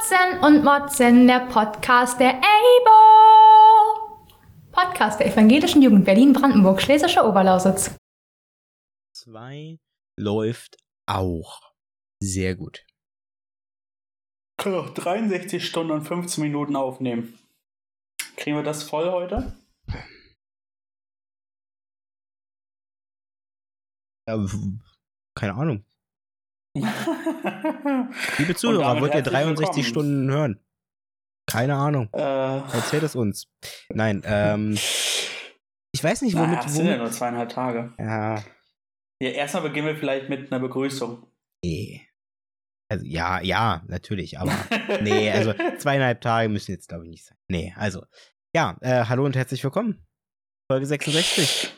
[0.00, 4.18] Katzen und Motzen, der Podcast der EIBO.
[4.72, 7.94] Podcast der Evangelischen Jugend Berlin-Brandenburg, Schlesische Oberlausitz.
[9.14, 9.78] 2
[10.18, 11.74] läuft auch.
[12.22, 12.86] Sehr gut.
[14.56, 17.38] Können noch 63 Stunden und 15 Minuten aufnehmen.
[18.36, 19.52] Kriegen wir das voll heute?
[24.26, 24.38] Ja,
[25.34, 25.84] keine Ahnung.
[28.38, 29.84] Liebe Zuhörer, wollt ihr herzlich 63 willkommen.
[29.84, 30.60] Stunden hören?
[31.50, 32.08] Keine Ahnung.
[32.12, 32.20] Äh,
[32.58, 33.48] Erzählt es uns.
[33.88, 34.74] Nein, ähm,
[35.92, 36.58] ich weiß nicht, womit.
[36.60, 37.92] na, es sind ja nur zweieinhalb Tage.
[37.98, 38.36] ja,
[39.20, 41.26] Ja, erstmal beginnen wir vielleicht mit einer Begrüßung.
[41.64, 42.06] nee.
[42.92, 44.52] Also, ja, ja, natürlich, aber.
[45.00, 47.38] Nee, also zweieinhalb Tage müssen jetzt, glaube ich, nicht sein.
[47.48, 48.04] Nee, also.
[48.52, 50.04] Ja, äh, hallo und herzlich willkommen.
[50.68, 51.72] Folge 66.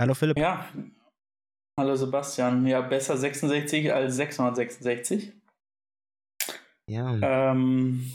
[0.00, 0.38] Hallo Philipp.
[0.38, 0.68] Ja.
[1.78, 2.66] Hallo Sebastian.
[2.66, 5.32] Ja, besser 66 als 666.
[6.90, 7.16] Ja.
[7.22, 8.12] Ähm,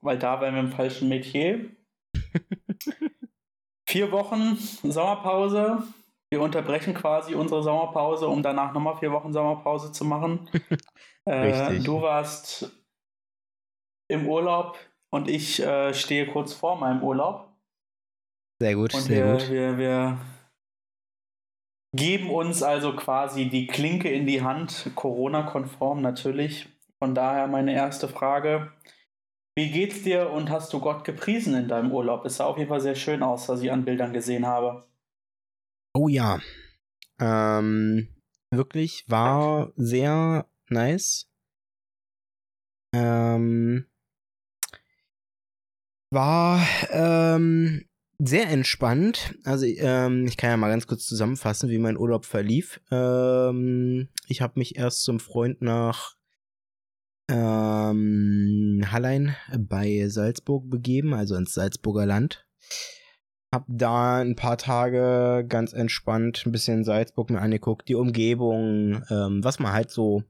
[0.00, 1.70] weil da wären wir im falschen Metier.
[3.88, 5.82] vier Wochen Sommerpause.
[6.30, 10.48] Wir unterbrechen quasi unsere Sommerpause, um danach nochmal vier Wochen Sommerpause zu machen.
[11.24, 12.70] äh, du warst
[14.06, 14.78] im Urlaub
[15.10, 17.52] und ich äh, stehe kurz vor meinem Urlaub.
[18.62, 19.50] Sehr gut, Und sehr wir, gut.
[19.50, 20.18] wir, wir
[21.94, 26.68] geben uns also quasi die Klinke in die Hand, Corona-konform natürlich.
[26.98, 28.72] Von daher meine erste Frage.
[29.56, 32.24] Wie geht's dir und hast du Gott gepriesen in deinem Urlaub?
[32.24, 34.86] Es sah auf jeden Fall sehr schön aus, was ich an Bildern gesehen habe.
[35.94, 36.40] Oh ja.
[37.20, 38.08] Ähm,
[38.50, 41.28] wirklich war sehr nice.
[42.94, 43.86] Ähm,
[46.10, 47.87] war ähm,
[48.18, 49.34] sehr entspannt.
[49.44, 52.80] Also ähm, ich kann ja mal ganz kurz zusammenfassen, wie mein Urlaub verlief.
[52.90, 56.16] Ähm, ich habe mich erst zum Freund nach
[57.30, 62.46] ähm, Hallein bei Salzburg begeben, also ins Salzburger Land.
[63.54, 69.42] Hab da ein paar Tage ganz entspannt ein bisschen Salzburg mir angeguckt, die Umgebung, ähm,
[69.42, 70.22] was man halt so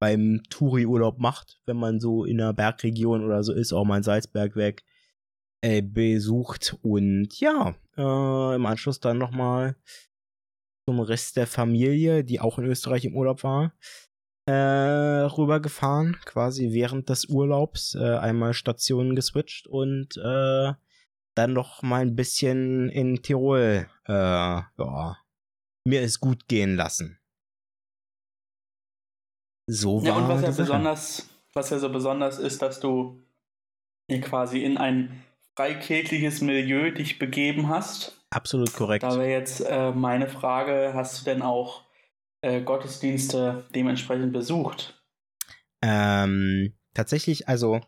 [0.00, 4.02] beim Touri-Urlaub macht, wenn man so in einer Bergregion oder so ist, auch mal in
[4.02, 4.82] Salzbergwerk
[5.62, 6.76] äh, besucht.
[6.82, 9.76] Und ja, äh, im Anschluss dann nochmal
[10.86, 13.72] zum Rest der Familie, die auch in Österreich im Urlaub war,
[14.46, 20.72] äh, rübergefahren, quasi während des Urlaubs, äh, einmal Stationen geswitcht und äh,
[21.34, 25.18] dann noch mal ein bisschen in Tirol, äh, ja,
[25.86, 27.18] mir es gut gehen lassen.
[29.70, 30.62] So war Ja, und was ja Sache.
[30.62, 33.22] besonders, was ja so besonders ist, dass du
[34.20, 35.24] quasi in ein
[35.56, 38.18] freikirchliches Milieu dich begeben hast.
[38.30, 39.02] Absolut korrekt.
[39.02, 41.82] Da wäre jetzt äh, meine Frage, hast du denn auch
[42.40, 45.02] äh, Gottesdienste dementsprechend besucht?
[45.82, 47.80] Ähm, tatsächlich, also,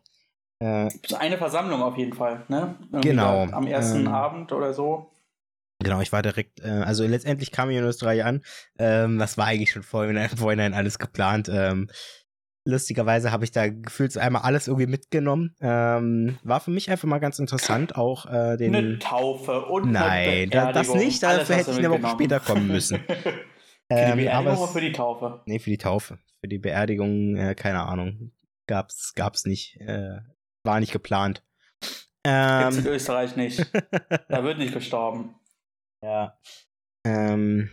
[0.60, 2.76] äh, Eine Versammlung auf jeden Fall, ne?
[2.92, 5.10] Irgendwie Genau, Am ersten ähm, Abend oder so.
[5.82, 8.42] genau, ich war direkt, äh, also letztendlich kam ich in Österreich an.
[8.78, 11.48] Ähm, das war eigentlich schon vorhinein, vorhinein alles geplant.
[11.53, 11.88] Ähm,
[12.64, 15.54] lustigerweise habe ich da gefühlt einmal alles irgendwie mitgenommen.
[15.60, 18.75] Ähm, war für mich einfach mal ganz interessant, auch äh, den.
[18.75, 22.98] Eine Taufe und Nein, da- das nicht, dafür hätte ich eine Woche später kommen müssen.
[23.08, 23.14] für
[23.88, 25.42] die Ähm, Beerdigung aber oder für die Taufe?
[25.47, 26.19] Nee, für die Taufe.
[26.41, 28.32] Für die Beerdigung, äh, keine Ahnung.
[28.66, 29.76] Gab's, gab's nicht.
[29.80, 30.20] Äh,
[30.62, 31.42] war nicht geplant.
[31.80, 33.66] Gibt's Ähm, in Österreich nicht.
[34.28, 35.34] Da wird nicht gestorben.
[36.03, 36.38] ja.
[37.06, 37.70] Ähm,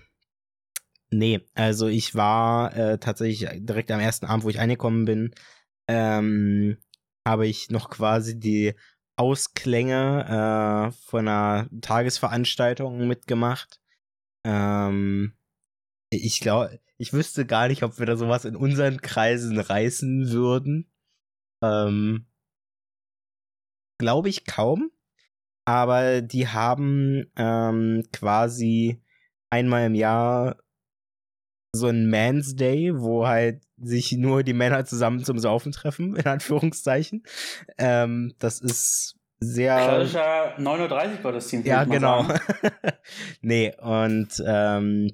[1.11, 5.35] nee, also ich war äh, tatsächlich direkt am ersten Abend, wo ich angekommen bin,
[5.87, 6.77] ähm,
[7.27, 8.73] habe ich noch quasi die
[9.17, 13.79] Ausklänge äh, von einer Tagesveranstaltung mitgemacht.
[14.45, 15.33] Ähm,
[16.09, 20.91] ich glaube, ich wüsste gar nicht, ob wir da sowas in unseren Kreisen reißen würden.
[21.63, 22.25] Ähm,
[23.99, 24.91] glaube ich kaum.
[25.65, 29.01] Aber die haben ähm, quasi
[29.51, 30.57] einmal im Jahr
[31.73, 36.25] so ein Man's Day, wo halt sich nur die Männer zusammen zum Saufen treffen, in
[36.25, 37.23] Anführungszeichen.
[37.77, 39.75] Ähm, das ist sehr.
[39.75, 41.67] Klassischer 9.30 Uhr Gottesdienst.
[41.67, 42.91] Ja, würde ich mal genau.
[43.41, 45.11] nee, und ähm,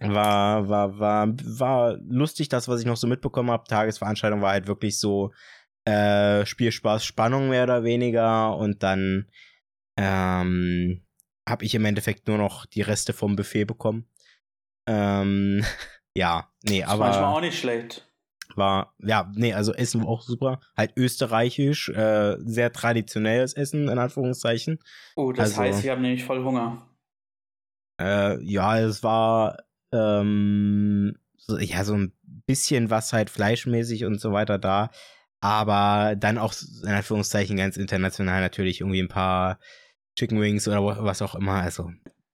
[0.00, 3.64] war, war, war, war lustig, das, was ich noch so mitbekommen habe.
[3.68, 5.32] Tagesveranstaltung war halt wirklich so
[5.84, 8.56] äh, Spiel, Spaß, Spannung mehr oder weniger.
[8.56, 9.28] Und dann
[9.96, 11.04] ähm,
[11.48, 14.06] habe ich im Endeffekt nur noch die Reste vom Buffet bekommen.
[14.86, 15.64] Ähm,
[16.16, 18.06] ja, nee, Ist manchmal aber auch nicht schlecht.
[18.54, 20.60] war, ja, nee, also Essen war auch super.
[20.76, 24.78] Halt österreichisch, äh, sehr traditionelles Essen, in Anführungszeichen.
[25.16, 26.86] Oh, das Also- heißt, ich habe nämlich voll Hunger.
[28.00, 29.58] Äh, ja, es war
[29.92, 32.12] ähm, so, ja, so ein
[32.46, 34.90] bisschen was halt fleischmäßig und so weiter da.
[35.40, 39.58] Aber dann auch, in Anführungszeichen, ganz international natürlich irgendwie ein paar
[40.18, 41.54] Chicken Wings oder was auch immer.
[41.54, 41.90] Also,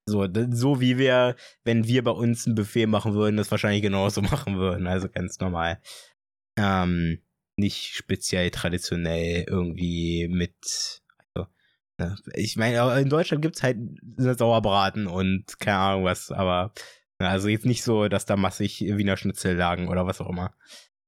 [0.08, 4.22] so, so wie wir, wenn wir bei uns ein Buffet machen würden, das wahrscheinlich genauso
[4.22, 4.86] machen würden.
[4.86, 5.80] Also ganz normal.
[6.56, 7.22] Ähm,
[7.56, 11.02] nicht speziell traditionell irgendwie mit.
[11.34, 11.48] Also,
[11.98, 12.16] ne?
[12.34, 13.78] Ich meine, in Deutschland gibt es halt
[14.16, 16.72] Sauerbraten und keine Ahnung was, aber
[17.18, 20.54] also jetzt nicht so, dass da massig Wiener Schnitzel lagen oder was auch immer.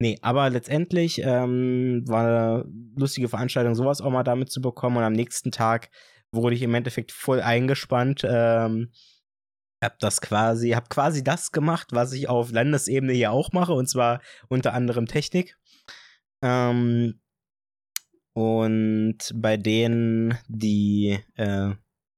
[0.01, 2.65] Nee, aber letztendlich ähm, war eine
[2.97, 4.97] lustige Veranstaltung, sowas auch mal damit zu bekommen.
[4.97, 5.91] Und am nächsten Tag
[6.33, 8.23] wurde ich im Endeffekt voll eingespannt.
[8.25, 8.93] Ähm,
[9.83, 13.89] hab das quasi, hab quasi das gemacht, was ich auf Landesebene hier auch mache, und
[13.89, 15.59] zwar unter anderem Technik.
[16.43, 17.21] Ähm,
[18.35, 21.75] und bei denen, die, äh,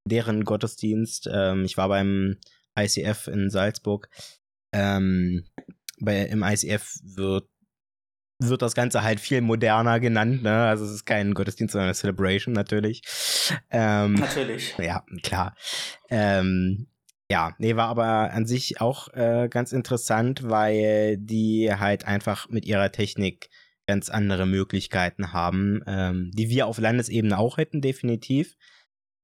[0.08, 2.36] deren Gottesdienst, ähm, ich war beim
[2.78, 4.08] ICF in Salzburg.
[4.74, 5.44] Ähm,
[6.00, 7.48] bei, Im ICF wird,
[8.48, 10.42] wird das Ganze halt viel moderner genannt.
[10.42, 10.64] Ne?
[10.64, 13.02] Also es ist kein Gottesdienst, sondern eine Celebration natürlich.
[13.70, 14.74] Ähm, natürlich.
[14.78, 15.54] Ja, klar.
[16.10, 16.88] Ähm,
[17.30, 22.66] ja, nee, war aber an sich auch äh, ganz interessant, weil die halt einfach mit
[22.66, 23.48] ihrer Technik
[23.86, 28.56] ganz andere Möglichkeiten haben, ähm, die wir auf Landesebene auch hätten, definitiv.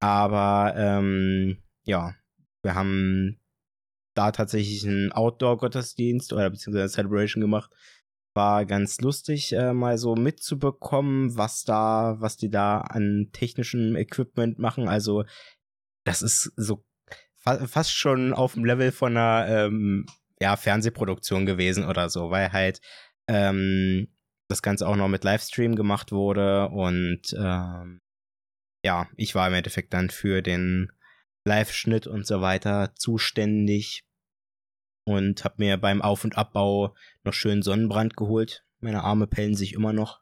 [0.00, 2.14] Aber ähm, ja,
[2.62, 3.40] wir haben
[4.14, 7.70] da tatsächlich einen Outdoor-Gottesdienst oder beziehungsweise Celebration gemacht.
[8.38, 14.60] War ganz lustig, äh, mal so mitzubekommen, was da, was die da an technischem Equipment
[14.60, 14.86] machen.
[14.86, 15.24] Also,
[16.04, 16.84] das ist so
[17.34, 20.06] fa fast schon auf dem Level von einer ähm,
[20.40, 22.80] ja, Fernsehproduktion gewesen oder so, weil halt
[23.26, 24.06] ähm,
[24.48, 28.00] das Ganze auch noch mit Livestream gemacht wurde und ähm,
[28.84, 30.92] ja, ich war im Endeffekt dann für den
[31.44, 34.04] Live-Schnitt und so weiter zuständig
[35.08, 36.94] und habe mir beim Auf- und Abbau
[37.24, 38.64] noch schön Sonnenbrand geholt.
[38.80, 40.20] Meine Arme pellen sich immer noch.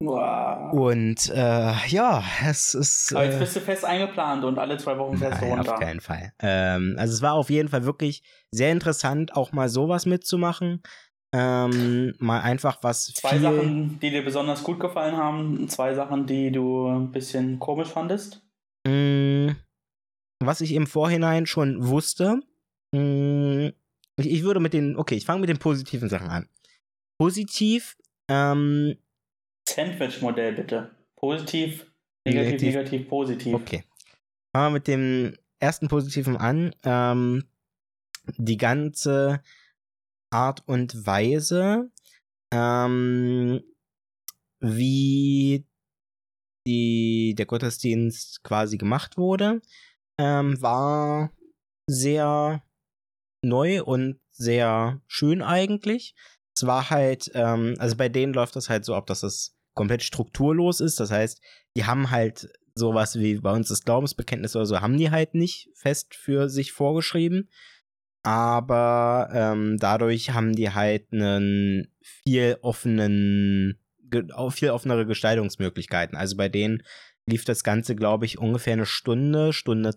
[0.00, 0.72] Wow.
[0.72, 3.14] Und äh, ja, es ist.
[3.14, 5.74] Aber jetzt äh, bist du fest eingeplant und alle zwei Wochen fährst du runter.
[5.74, 6.32] Auf keinen Fall.
[6.40, 10.82] Ähm, also es war auf jeden Fall wirklich sehr interessant, auch mal sowas mitzumachen.
[11.34, 13.06] Ähm, mal einfach was.
[13.14, 17.88] Zwei Sachen, die dir besonders gut gefallen haben, zwei Sachen, die du ein bisschen komisch
[17.88, 18.42] fandest.
[18.86, 19.50] Mm,
[20.40, 22.40] was ich im Vorhinein schon wusste.
[24.16, 26.48] Ich, ich würde mit den, okay, ich fange mit den positiven Sachen an.
[27.18, 27.96] Positiv,
[28.28, 28.96] ähm.
[29.68, 30.90] Sandwich-Modell bitte.
[31.16, 31.86] Positiv,
[32.26, 33.54] negativ, negativ, negativ, positiv.
[33.54, 33.84] Okay.
[34.54, 36.74] Fangen wir mit dem ersten Positiven an.
[36.82, 37.44] Ähm,
[38.36, 39.42] die ganze
[40.30, 41.90] Art und Weise,
[42.52, 43.62] ähm,
[44.60, 45.66] wie
[46.66, 49.60] die, der Gottesdienst quasi gemacht wurde,
[50.18, 51.32] ähm, war
[51.88, 52.62] sehr
[53.42, 56.14] neu und sehr schön eigentlich.
[56.54, 60.02] Es war halt, ähm, also bei denen läuft das halt so ab, dass es komplett
[60.02, 61.00] strukturlos ist.
[61.00, 61.40] Das heißt,
[61.76, 65.68] die haben halt sowas wie bei uns das Glaubensbekenntnis oder so, haben die halt nicht
[65.74, 67.48] fest für sich vorgeschrieben.
[68.22, 73.80] Aber ähm, dadurch haben die halt einen viel offenen,
[74.50, 76.16] viel offenere Gestaltungsmöglichkeiten.
[76.16, 76.82] Also bei denen
[77.26, 79.94] lief das Ganze, glaube ich, ungefähr eine Stunde, Stunde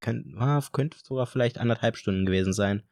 [0.00, 0.26] Könnt,
[0.72, 2.82] könnte sogar vielleicht anderthalb Stunden gewesen sein.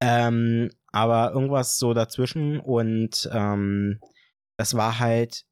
[0.00, 4.00] Ähm, aber irgendwas so dazwischen und ähm,
[4.56, 5.44] das war halt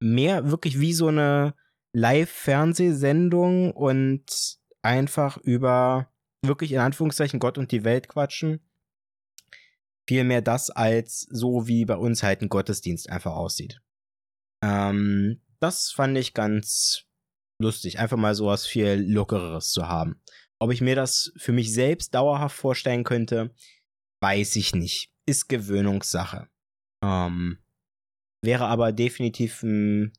[0.00, 1.54] mehr wirklich wie so eine
[1.92, 6.12] Live-Fernsehsendung und einfach über
[6.44, 8.60] wirklich in Anführungszeichen Gott und die Welt quatschen.
[10.08, 13.80] Vielmehr das als so wie bei uns halt ein Gottesdienst einfach aussieht.
[14.62, 17.06] Ähm, das fand ich ganz
[17.60, 20.20] lustig, einfach mal sowas viel Lockereres zu haben.
[20.58, 23.54] Ob ich mir das für mich selbst dauerhaft vorstellen könnte,
[24.20, 25.12] weiß ich nicht.
[25.26, 26.48] Ist Gewöhnungssache.
[27.02, 27.58] Ähm,
[28.42, 30.12] wäre aber definitiv ein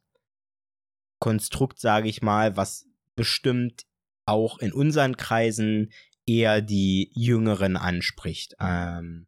[1.20, 3.86] Konstrukt, sage ich mal, was bestimmt
[4.26, 5.92] auch in unseren Kreisen
[6.26, 8.56] eher die Jüngeren anspricht.
[8.60, 9.28] Ähm,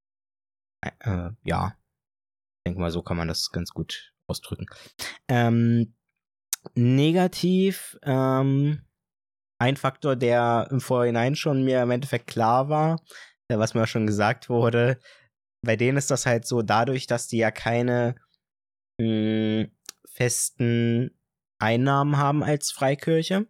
[0.81, 1.77] äh, ja,
[2.57, 4.65] ich denke mal, so kann man das ganz gut ausdrücken.
[5.27, 5.95] Ähm,
[6.75, 7.97] negativ.
[8.03, 8.81] Ähm,
[9.59, 13.01] ein Faktor, der im Vorhinein schon mir im Endeffekt klar war,
[13.47, 14.99] äh, was mir auch schon gesagt wurde,
[15.63, 18.15] bei denen ist das halt so, dadurch, dass die ja keine
[18.99, 19.71] mh, hm,
[20.05, 21.17] festen
[21.59, 23.47] Einnahmen haben als Freikirche,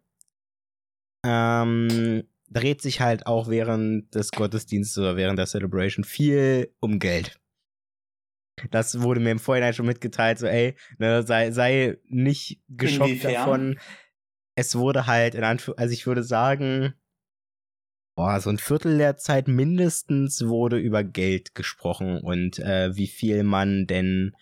[1.25, 7.39] ähm, dreht sich halt auch während des Gottesdienstes oder während der Celebration viel um Geld.
[8.71, 13.33] Das wurde mir im Vorhinein schon mitgeteilt, so ey, ne, sei, sei nicht geschockt Inwiefern?
[13.33, 13.79] davon.
[14.55, 16.93] Es wurde halt in Anführungszeichen, also ich würde sagen,
[18.15, 23.43] boah, so ein Viertel der Zeit mindestens wurde über Geld gesprochen und äh, wie viel
[23.43, 24.35] man denn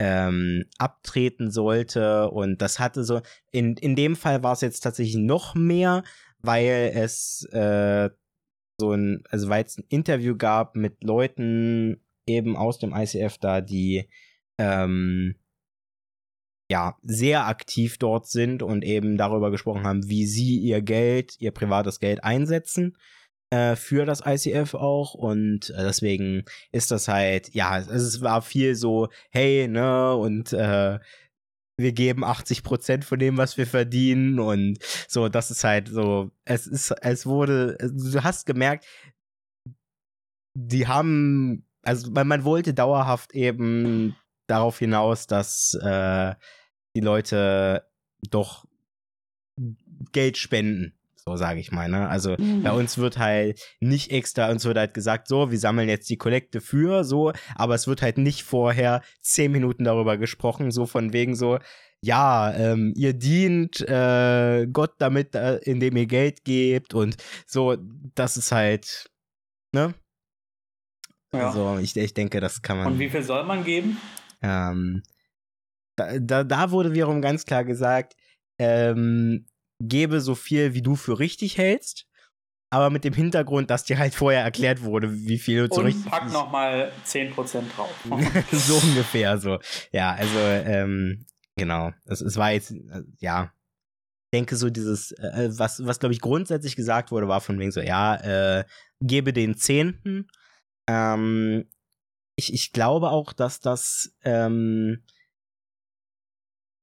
[0.00, 2.28] ähm, abtreten sollte.
[2.30, 3.20] Und das hatte so,
[3.52, 6.02] in, in dem Fall war es jetzt tatsächlich noch mehr,
[6.40, 8.10] weil es äh,
[8.80, 13.60] so ein, also weil es ein Interview gab mit Leuten eben aus dem ICF da,
[13.60, 14.08] die
[14.58, 15.36] ähm,
[16.70, 21.50] ja sehr aktiv dort sind und eben darüber gesprochen haben, wie sie ihr Geld, ihr
[21.50, 22.96] privates Geld einsetzen
[23.52, 25.14] äh, für das ICF auch.
[25.14, 30.98] Und äh, deswegen ist das halt, ja, es war viel so, hey, ne, und äh,
[31.78, 34.38] wir geben 80 Prozent von dem, was wir verdienen.
[34.38, 38.86] Und so, das ist halt so, es ist, es wurde, du hast gemerkt,
[40.54, 46.34] die haben, also man, man wollte dauerhaft eben darauf hinaus, dass äh,
[46.94, 47.86] die Leute
[48.30, 48.64] doch
[50.12, 50.94] Geld spenden.
[51.24, 51.88] So sage ich mal.
[51.88, 52.08] Ne?
[52.08, 52.64] Also mhm.
[52.64, 56.16] bei uns wird halt nicht extra, uns wird halt gesagt, so, wir sammeln jetzt die
[56.16, 61.12] Kollekte für, so, aber es wird halt nicht vorher zehn Minuten darüber gesprochen, so von
[61.12, 61.60] wegen so,
[62.00, 67.76] ja, ähm, ihr dient äh, Gott damit, äh, indem ihr Geld gebt und so,
[68.16, 69.08] das ist halt,
[69.72, 69.94] ne?
[71.34, 71.48] Ja.
[71.48, 72.86] Also ich, ich denke, das kann man.
[72.88, 73.96] Und wie viel soll man geben?
[74.42, 75.02] Ähm,
[75.96, 78.16] da, da, da wurde wiederum ganz klar gesagt,
[78.58, 79.46] ähm,
[79.80, 82.06] gebe so viel, wie du für richtig hältst,
[82.70, 86.10] aber mit dem Hintergrund, dass dir halt vorher erklärt wurde, wie viel du zu richtig.
[86.10, 87.34] pack nochmal 10%
[87.76, 87.94] drauf.
[88.52, 89.58] so ungefähr so.
[89.90, 91.92] Ja, also, ähm, genau.
[92.04, 93.52] Es, es war jetzt, äh, ja,
[94.24, 97.72] ich denke so dieses, äh, was, was glaube ich grundsätzlich gesagt wurde, war von wegen
[97.72, 98.64] so, ja, äh,
[99.00, 100.28] gebe den Zehnten.
[100.88, 101.68] Ähm,
[102.36, 105.02] ich, ich glaube auch, dass das ähm,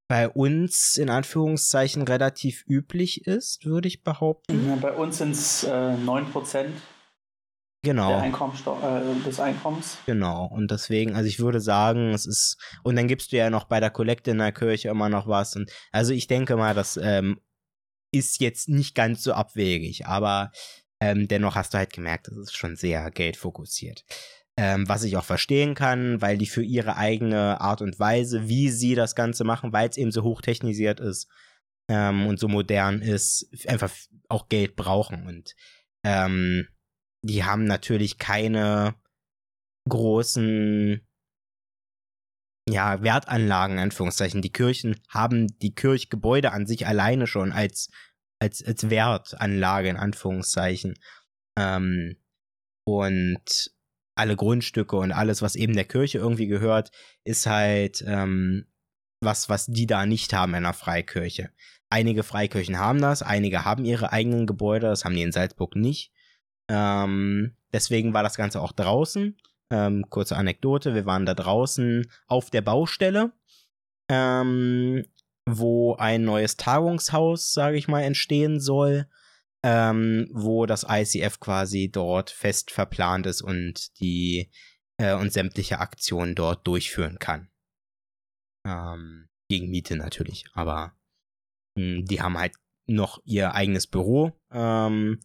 [0.10, 4.68] bei uns in Anführungszeichen relativ üblich ist, würde ich behaupten.
[4.68, 6.70] Ja, bei uns sind es äh, 9%
[7.84, 8.20] genau.
[8.20, 9.98] äh, des Einkommens.
[10.08, 13.66] Genau, und deswegen, also ich würde sagen, es ist, und dann gibst du ja noch
[13.66, 15.56] bei der Kollekte in der Kirche immer noch was.
[15.56, 17.40] Und also ich denke mal, das ähm,
[18.12, 20.52] ist jetzt nicht ganz so abwegig, aber
[21.02, 24.04] ähm, dennoch hast du halt gemerkt, es ist schon sehr geldfokussiert
[24.60, 28.70] ähm, was ich auch verstehen kann, weil die für ihre eigene Art und Weise, wie
[28.70, 31.30] sie das Ganze machen, weil es eben so hochtechnisiert ist
[31.88, 33.90] ähm, und so modern ist, einfach
[34.28, 35.26] auch Geld brauchen.
[35.28, 35.56] Und
[36.04, 36.68] ähm,
[37.22, 38.96] die haben natürlich keine
[39.88, 41.08] großen
[42.70, 44.42] ja, Wertanlagen, Anführungszeichen.
[44.42, 47.90] Die Kirchen haben die Kirchgebäude an sich alleine schon als,
[48.40, 50.96] als, als Wertanlage, in Anführungszeichen.
[51.58, 52.18] Ähm,
[52.86, 53.72] und
[54.16, 56.92] alle Grundstücke und alles, was eben der Kirche irgendwie gehört,
[57.24, 58.66] ist halt ähm,
[59.22, 61.52] was, was die da nicht haben in einer Freikirche.
[61.90, 66.12] Einige Freikirchen haben das, einige haben ihre eigenen Gebäude, das haben die in Salzburg nicht.
[66.68, 69.38] Ähm, deswegen war das Ganze auch draußen.
[69.72, 73.32] Ähm, kurze Anekdote, wir waren da draußen auf der Baustelle,
[74.10, 75.06] ähm,
[75.58, 79.08] wo ein neues Tagungshaus, sage ich mal, entstehen soll
[79.64, 84.52] ähm, wo das ICF quasi dort fest verplant ist und die
[84.98, 87.50] äh, und sämtliche Aktionen dort durchführen kann.
[88.66, 90.94] Ähm, gegen Miete natürlich, aber
[91.76, 92.56] mh, hm, die haben halt
[92.88, 95.20] noch ihr eigenes Büro, ähm,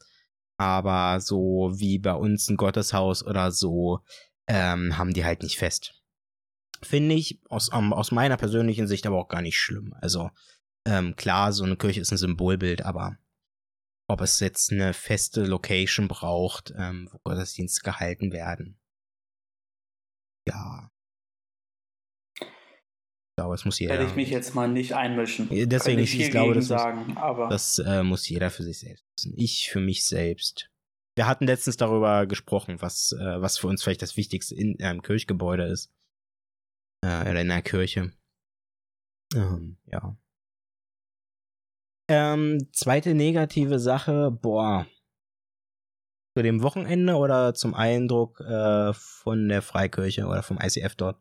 [0.58, 4.00] aber so wie bei uns ein Gotteshaus oder so
[4.48, 6.03] ähm, haben die halt nicht fest.
[6.84, 9.94] Finde ich aus, um, aus meiner persönlichen Sicht aber auch gar nicht schlimm.
[10.00, 10.30] Also
[10.86, 13.18] ähm, klar, so eine Kirche ist ein Symbolbild, aber
[14.08, 18.78] ob es jetzt eine feste Location braucht, ähm, wo Gottesdienste gehalten werden.
[20.46, 20.90] Ja.
[22.40, 23.94] Ich glaube, es muss jeder.
[23.94, 25.48] Werde ich mich jetzt mal nicht einmischen.
[25.50, 29.04] Deswegen, ich, ich glaube, das, sagen, muss, aber das äh, muss jeder für sich selbst
[29.16, 29.34] wissen.
[29.36, 30.70] Ich für mich selbst.
[31.16, 35.02] Wir hatten letztens darüber gesprochen, was, äh, was für uns vielleicht das Wichtigste in einem
[35.02, 35.90] Kirchgebäude ist.
[37.04, 38.12] Äh, oder in einer Kirche.
[39.34, 40.16] Ähm, ja.
[42.08, 44.86] Ähm, zweite negative Sache, boah.
[46.36, 51.20] Zu dem Wochenende oder zum Eindruck äh, von der Freikirche oder vom ICF dort?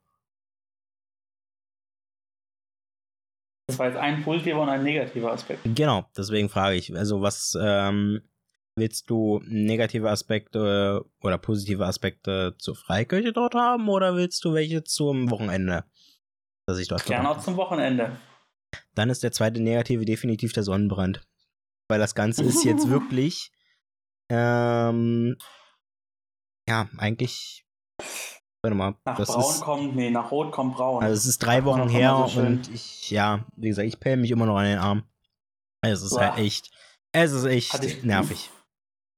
[3.68, 5.62] Das war jetzt ein positiver und ein negativer Aspekt.
[5.64, 6.96] Genau, deswegen frage ich.
[6.96, 8.22] Also, was ähm,
[8.76, 14.84] willst du negative Aspekte oder positive Aspekte zur Freikirche dort haben oder willst du welche
[14.84, 15.86] zum Wochenende?
[16.68, 18.18] Dass ich dort Gerne auch zum Wochenende.
[18.96, 21.22] Dann ist der zweite Negative definitiv der Sonnenbrand.
[21.90, 23.52] Weil das Ganze ist jetzt wirklich,
[24.30, 25.36] ähm,
[26.68, 27.66] ja, eigentlich,
[28.64, 28.96] warte mal.
[29.06, 31.04] Nach das Braun ist, kommt, nee, nach Rot kommt Braun.
[31.04, 34.32] Also es ist drei Wochen her so und ich, ja, wie gesagt, ich pelle mich
[34.32, 35.04] immer noch an den Arm.
[35.82, 36.32] Es ist Boah.
[36.32, 36.72] halt echt,
[37.12, 38.50] es ist echt ich, nervig.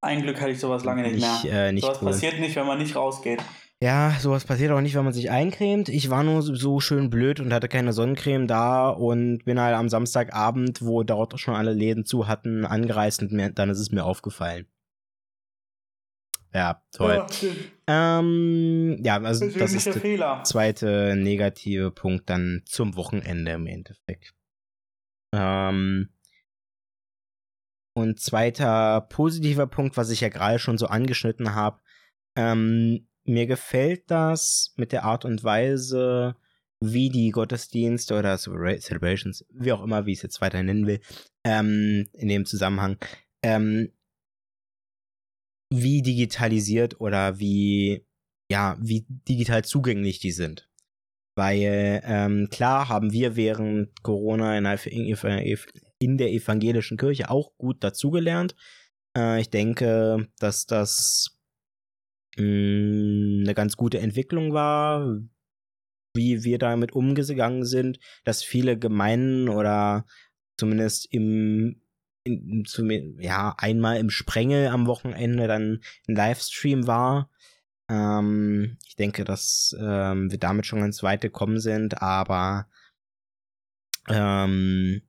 [0.05, 1.67] Ein Glück hatte ich sowas lange nicht, Nicht, mehr.
[1.67, 2.09] äh, nicht sowas cool.
[2.11, 3.41] passiert nicht, wenn man nicht rausgeht.
[3.81, 5.89] Ja, sowas passiert auch nicht, wenn man sich eincremt.
[5.89, 9.89] Ich war nur so- schön blöd und hatte keine Sonnencreme da und bin halt am
[9.89, 14.05] Samstagabend, wo dort schon alle Läden zu hatten, angereist und mir, dann ist es mir
[14.05, 14.65] aufgefallen.
[16.53, 17.25] Ja, toll.
[17.87, 18.19] Ja.
[18.19, 20.41] Ähm, ja, also das ist der Fehler.
[20.45, 24.33] zweite negative Punkt dann zum Wochenende im Endeffekt.
[25.33, 26.09] Ähm,
[27.97, 31.81] und zweiter positiver Punkt, was ich ja gerade schon so angeschnitten habe,
[32.35, 36.35] ähm, mir gefällt das mit der Art und Weise,
[36.81, 40.85] wie die Gottesdienste oder Celebra- Celebrations, wie auch immer, wie ich es jetzt weiter nennen
[40.85, 40.99] will,
[41.45, 42.97] ähm, in dem Zusammenhang,
[43.41, 43.91] ähm,
[45.73, 48.05] wie digitalisiert oder wie,
[48.51, 50.69] ja, wie digital zugänglich die sind.
[51.37, 54.79] Weil, ähm, klar haben wir während Corona in der,
[56.05, 58.55] in der evangelischen Kirche auch gut dazugelernt.
[59.17, 61.39] Äh, ich denke, dass das
[62.37, 65.19] mh, eine ganz gute Entwicklung war,
[66.13, 70.05] wie wir damit umgegangen sind, dass viele Gemeinden oder
[70.57, 71.81] zumindest im
[72.23, 77.29] in, zum, ja, einmal im Sprengel am Wochenende dann ein Livestream war.
[77.87, 82.67] Ähm, ich denke, dass ähm, wir damit schon ganz weit gekommen sind, aber
[84.09, 85.03] ähm,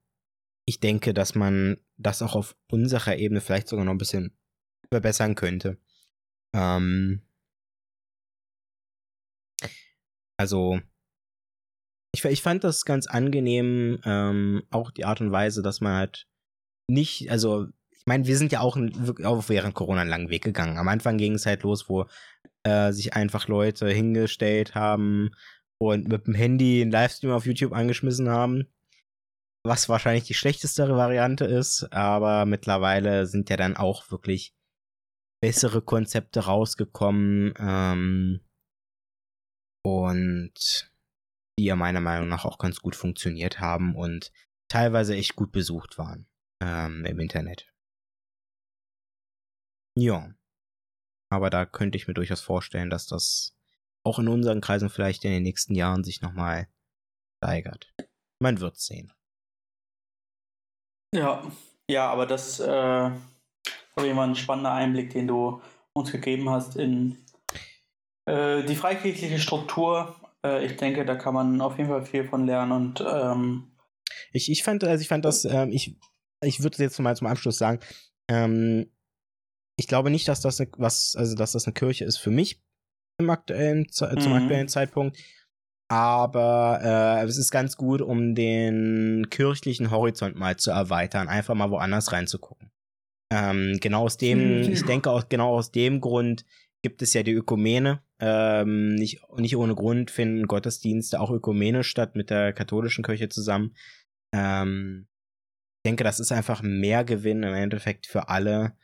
[0.66, 4.37] ich denke, dass man das auch auf unserer Ebene vielleicht sogar noch ein bisschen
[4.90, 5.78] verbessern könnte.
[6.54, 7.23] Ähm,
[10.38, 10.80] also,
[12.12, 16.26] ich, ich fand das ganz angenehm, ähm, auch die Art und Weise, dass man halt
[16.88, 18.76] nicht, also, ich meine, wir sind ja auch,
[19.25, 20.78] auch während Corona einen langen Weg gegangen.
[20.78, 22.06] Am Anfang ging es halt los, wo
[22.64, 25.30] äh, sich einfach Leute hingestellt haben
[25.78, 28.66] und mit dem Handy einen Livestream auf YouTube angeschmissen haben.
[29.66, 34.54] Was wahrscheinlich die schlechteste Variante ist, aber mittlerweile sind ja dann auch wirklich
[35.42, 38.40] bessere Konzepte rausgekommen ähm,
[39.85, 40.92] und
[41.58, 44.32] die ja meiner Meinung nach auch ganz gut funktioniert haben und
[44.68, 46.29] teilweise echt gut besucht waren
[46.62, 47.72] ähm, im Internet.
[49.98, 50.33] Ja.
[51.29, 53.57] Aber da könnte ich mir durchaus vorstellen, dass das
[54.05, 56.68] auch in unseren Kreisen vielleicht in den nächsten Jahren sich nochmal
[57.42, 57.92] steigert.
[58.38, 59.12] Man wird sehen.
[61.14, 61.42] Ja,
[61.90, 65.61] ja, aber das äh, war immer ein spannender Einblick, den du
[65.92, 67.16] uns gegeben hast in
[68.27, 70.14] äh, die freikirchliche Struktur.
[70.45, 73.73] Äh, ich denke, da kann man auf jeden Fall viel von lernen und ähm,
[74.33, 75.97] Ich, ich fand, also ich fand das, ähm, ich,
[76.42, 77.81] ich würde jetzt mal zum Abschluss sagen,
[78.29, 78.90] ähm,
[79.79, 82.62] ich glaube nicht, dass das eine, was, also dass das eine Kirche ist für mich
[83.19, 84.33] im aktuellen, zum Mhm.
[84.33, 85.16] aktuellen Zeitpunkt.
[85.88, 91.70] Aber äh, es ist ganz gut, um den kirchlichen Horizont mal zu erweitern, einfach mal
[91.70, 92.70] woanders reinzugucken.
[93.33, 94.72] Ähm, genau aus dem, Mhm.
[94.72, 96.44] ich denke auch genau aus dem Grund
[96.83, 98.03] gibt es ja die Ökumene.
[98.20, 103.77] Ähm, nicht, nicht ohne Grund finden Gottesdienste auch ökumenisch statt mit der katholischen Kirche zusammen.
[104.33, 105.07] Ähm,
[105.79, 108.77] ich denke, das ist einfach mehr Gewinn im Endeffekt für alle.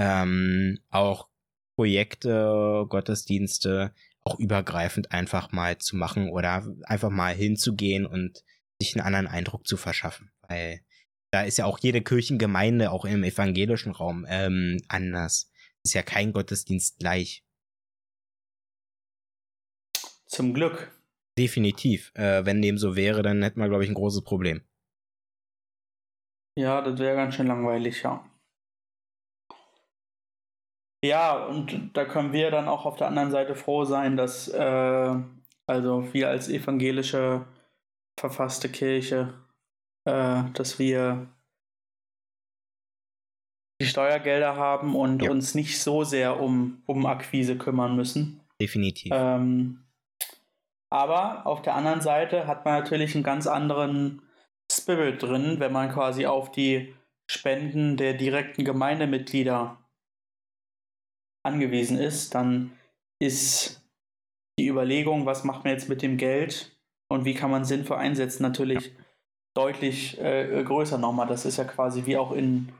[0.00, 1.28] Ähm, auch
[1.76, 3.92] Projekte, Gottesdienste
[4.28, 8.44] auch übergreifend einfach mal zu machen oder einfach mal hinzugehen und
[8.80, 10.30] sich einen anderen Eindruck zu verschaffen.
[10.48, 10.80] Weil
[11.32, 15.50] da ist ja auch jede Kirchengemeinde, auch im evangelischen Raum, ähm, anders.
[15.82, 17.44] Ist ja kein Gottesdienst gleich.
[20.26, 20.92] zum Glück.
[21.38, 22.12] Definitiv.
[22.14, 24.62] Äh, wenn dem so wäre, dann hätten wir, glaube ich, ein großes Problem.
[26.56, 28.28] Ja, das wäre ganz schön langweilig, ja.
[31.04, 35.14] Ja, und da können wir dann auch auf der anderen Seite froh sein, dass äh,
[35.66, 37.46] also wir als evangelische
[38.18, 39.34] verfasste Kirche,
[40.06, 41.28] äh, dass wir
[43.80, 45.30] die Steuergelder haben und Ja.
[45.30, 48.40] uns nicht so sehr um, um Akquise kümmern müssen.
[48.60, 49.12] Definitiv.
[49.14, 49.84] Ähm,
[50.90, 54.22] aber auf der anderen Seite hat man natürlich einen ganz anderen
[54.72, 56.94] Spirit drin, wenn man quasi auf die
[57.30, 59.78] Spenden der direkten Gemeindemitglieder
[61.48, 62.72] angewiesen ist, dann
[63.20, 63.82] ist
[64.58, 66.76] die Überlegung, was macht man jetzt mit dem Geld
[67.08, 68.92] und wie kann man sinnvoll einsetzen, natürlich
[69.56, 71.26] deutlich äh, größer nochmal.
[71.26, 72.72] Das ist ja quasi wie auch in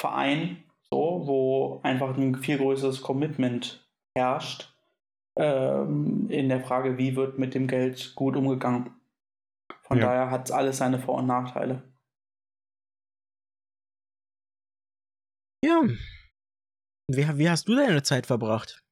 [0.00, 4.72] Verein so, wo einfach ein viel größeres Commitment herrscht
[5.36, 8.90] ähm, in der Frage, wie wird mit dem Geld gut umgegangen.
[9.82, 10.06] Von Ja.
[10.06, 11.82] daher hat es alles seine Vor- und Nachteile.
[15.64, 15.82] Ja.
[17.08, 18.82] Wie, wie hast du deine Zeit verbracht?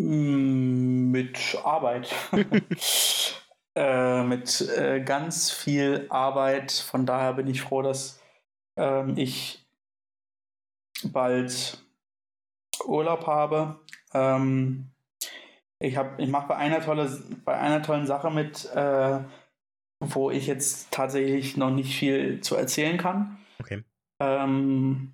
[0.00, 2.12] Mm, Mit Arbeit.
[3.76, 6.72] äh, mit äh, ganz viel Arbeit.
[6.72, 8.20] Von daher bin ich froh, dass
[8.76, 9.64] ähm, ich
[11.04, 11.78] bald
[12.86, 13.78] Urlaub habe.
[14.12, 14.90] Ähm,
[15.78, 19.20] ich habe, ich mache bei einer tolle, bei einer tollen Sache mit, äh,
[20.00, 23.38] wo ich jetzt tatsächlich noch nicht viel zu erzählen kann.
[23.60, 23.84] Okay.
[24.20, 25.12] Ähm,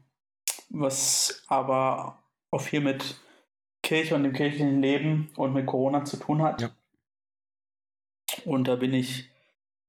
[0.70, 2.18] was aber
[2.50, 3.16] auch viel mit
[3.82, 6.62] Kirche und dem kirchlichen Leben und mit Corona zu tun hat.
[6.62, 6.70] Ja.
[8.44, 9.28] Und da bin ich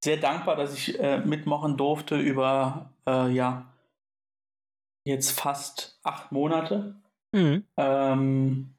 [0.03, 3.71] sehr dankbar, dass ich äh, mitmachen durfte über äh, ja
[5.05, 6.95] jetzt fast acht Monate.
[7.31, 7.65] Mhm.
[7.77, 8.75] Ähm,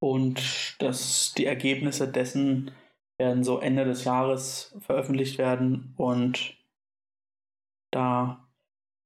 [0.00, 2.70] und dass die Ergebnisse dessen
[3.18, 5.94] werden so Ende des Jahres veröffentlicht werden.
[5.96, 6.56] Und
[7.90, 8.43] da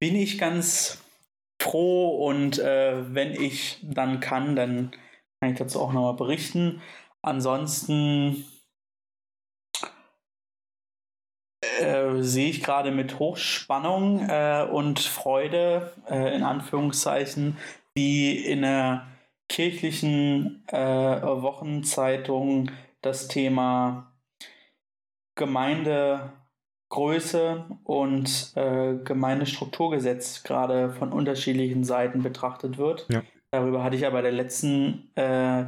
[0.01, 1.03] bin ich ganz
[1.61, 4.93] froh und äh, wenn ich dann kann, dann
[5.41, 6.81] kann ich dazu auch nochmal berichten.
[7.23, 8.45] Ansonsten
[11.81, 17.57] äh, sehe ich gerade mit Hochspannung äh, und Freude, äh, in Anführungszeichen,
[17.95, 19.07] wie in der
[19.49, 24.13] kirchlichen äh, Wochenzeitung das Thema
[26.91, 33.07] Gemeindegröße und äh, Gemeindestrukturgesetz gerade von unterschiedlichen Seiten betrachtet wird.
[33.11, 33.23] Ja.
[33.51, 35.67] Darüber hatte ich ja bei der letzten äh,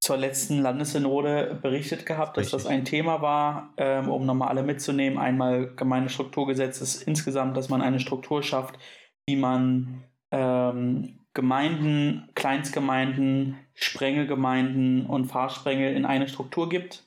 [0.00, 2.62] zur letzten Landessynode berichtet gehabt, dass Richtig.
[2.62, 5.18] das ein Thema war, ähm, um nochmal alle mitzunehmen.
[5.18, 8.78] Einmal Gemeindestrukturgesetz ist insgesamt, dass man eine Struktur schafft,
[9.26, 17.05] wie man ähm, Gemeinden, Kleinstgemeinden, Sprengelgemeinden und Fahrsprengel in eine Struktur gibt.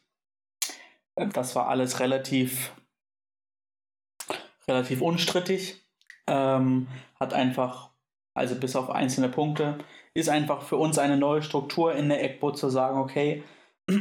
[1.15, 2.73] Das war alles relativ,
[4.67, 5.81] relativ unstrittig.
[6.27, 6.87] Ähm,
[7.19, 7.89] hat einfach,
[8.33, 9.79] also bis auf einzelne Punkte,
[10.13, 13.43] ist einfach für uns eine neue Struktur in der ECBO zu sagen, okay,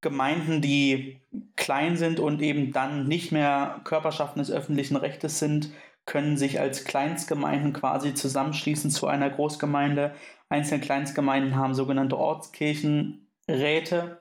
[0.00, 1.20] Gemeinden, die
[1.56, 5.70] klein sind und eben dann nicht mehr Körperschaften des öffentlichen Rechtes sind,
[6.06, 10.14] können sich als Kleinstgemeinden quasi zusammenschließen zu einer Großgemeinde.
[10.50, 14.20] Einzelne Kleinstgemeinden haben sogenannte Ortskirchenräte,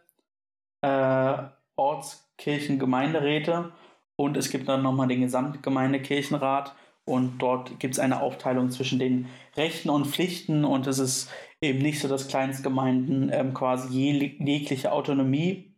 [0.84, 1.38] äh,
[1.76, 3.72] Ortskirchengemeinderäte
[4.15, 9.28] und es gibt dann nochmal den Gesamtgemeindekirchenrat und dort gibt es eine Aufteilung zwischen den
[9.58, 14.91] Rechten und Pflichten und es ist eben nicht so, dass Kleinstgemeinden ähm, quasi jeg jegliche
[14.91, 15.74] Autonomie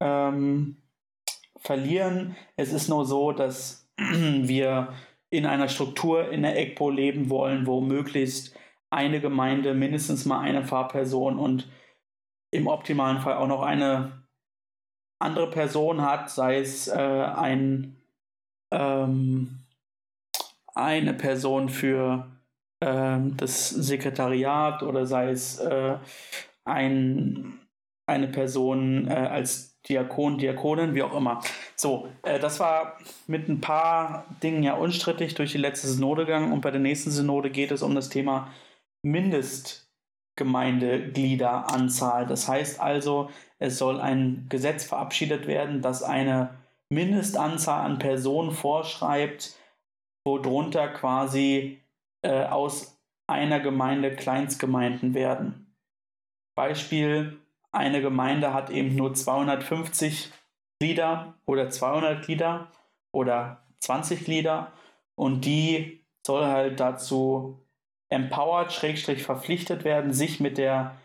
[0.00, 0.82] ähm,
[1.58, 2.36] verlieren.
[2.56, 4.92] Es ist nur so, dass wir
[5.30, 8.56] in einer Struktur in der EGPO leben wollen, wo möglichst
[8.90, 11.68] eine Gemeinde mindestens mal eine Fahrperson und
[12.56, 14.22] im optimalen Fall auch noch eine
[15.18, 17.96] andere Person hat, sei es äh, ein
[18.70, 19.60] ähm,
[20.76, 22.26] eine Person für
[22.82, 25.96] ähm, das Sekretariat oder sei es äh,
[26.64, 27.58] ein,
[28.06, 31.40] eine Person äh, als Diakon, Diakonin, wie auch immer.
[31.76, 36.52] So, äh, das war mit ein paar Dingen ja unstrittig durch die letzte Synode gegangen
[36.52, 38.52] und bei der nächsten Synode geht es um das Thema
[40.44, 42.26] Mindestgemeindegliederanzahl.
[42.26, 46.50] Das heißt also, es soll ein Gesetz verabschiedet werden, das eine
[46.90, 49.56] Mindestanzahl an Personen vorschreibt,
[50.24, 51.80] worunter quasi
[52.22, 55.74] äh, aus einer Gemeinde Kleinstgemeinden werden.
[56.56, 57.40] Beispiel,
[57.72, 60.32] eine Gemeinde hat eben nur 250
[60.80, 62.68] Glieder oder 200 Glieder
[63.12, 64.72] oder 20 Glieder
[65.14, 67.65] und die soll halt dazu
[68.08, 70.96] empowered, schrägstrich verpflichtet werden, sich mit der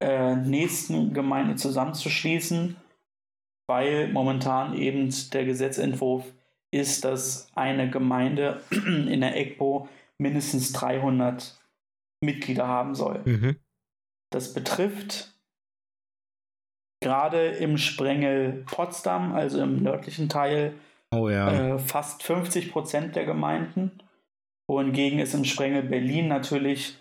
[0.00, 2.76] äh, nächsten Gemeinde zusammenzuschließen,
[3.68, 6.24] weil momentan eben der Gesetzentwurf
[6.70, 11.58] ist, dass eine Gemeinde in der EGPO mindestens 300
[12.20, 13.22] Mitglieder haben soll.
[13.24, 13.56] Mhm.
[14.30, 15.34] Das betrifft
[17.00, 20.74] gerade im Sprengel Potsdam, also im nördlichen Teil,
[21.10, 21.74] Oh ja.
[21.74, 24.02] äh, fast 50 Prozent der Gemeinden,
[24.68, 26.96] wohingegen es im Sprengel Berlin natürlich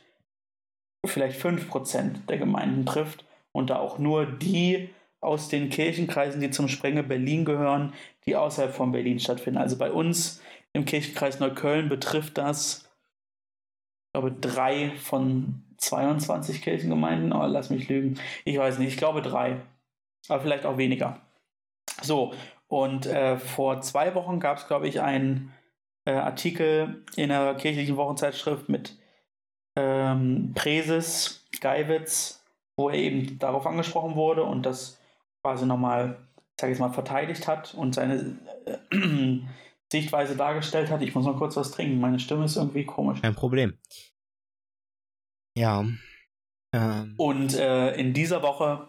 [1.06, 6.50] vielleicht 5 Prozent der Gemeinden trifft und da auch nur die aus den Kirchenkreisen, die
[6.50, 7.94] zum Sprengel Berlin gehören,
[8.26, 9.60] die außerhalb von Berlin stattfinden.
[9.60, 10.42] Also bei uns
[10.74, 12.90] im Kirchenkreis Neukölln betrifft das,
[14.06, 17.34] ich glaube, drei von 22 Kirchengemeinden.
[17.34, 18.20] Oh, lass mich lügen.
[18.46, 19.58] Ich weiß nicht, ich glaube drei.
[20.30, 21.22] Aber vielleicht auch weniger.
[22.02, 22.34] So,
[22.68, 25.54] und äh, vor zwei Wochen gab es, glaube ich, einen
[26.08, 28.98] äh, Artikel in der kirchlichen Wochenzeitschrift mit
[29.76, 32.46] ähm, Präses Geiwitz,
[32.78, 35.02] wo er eben darauf angesprochen wurde und das
[35.44, 39.40] quasi nochmal, ich sage jetzt mal, verteidigt hat und seine äh,
[39.92, 41.02] Sichtweise dargestellt hat.
[41.02, 42.00] Ich muss noch kurz was trinken.
[42.00, 43.22] Meine Stimme ist irgendwie komisch.
[43.22, 43.78] Kein Problem.
[45.58, 45.86] Ja.
[46.74, 48.88] Ähm, Und äh, in dieser Woche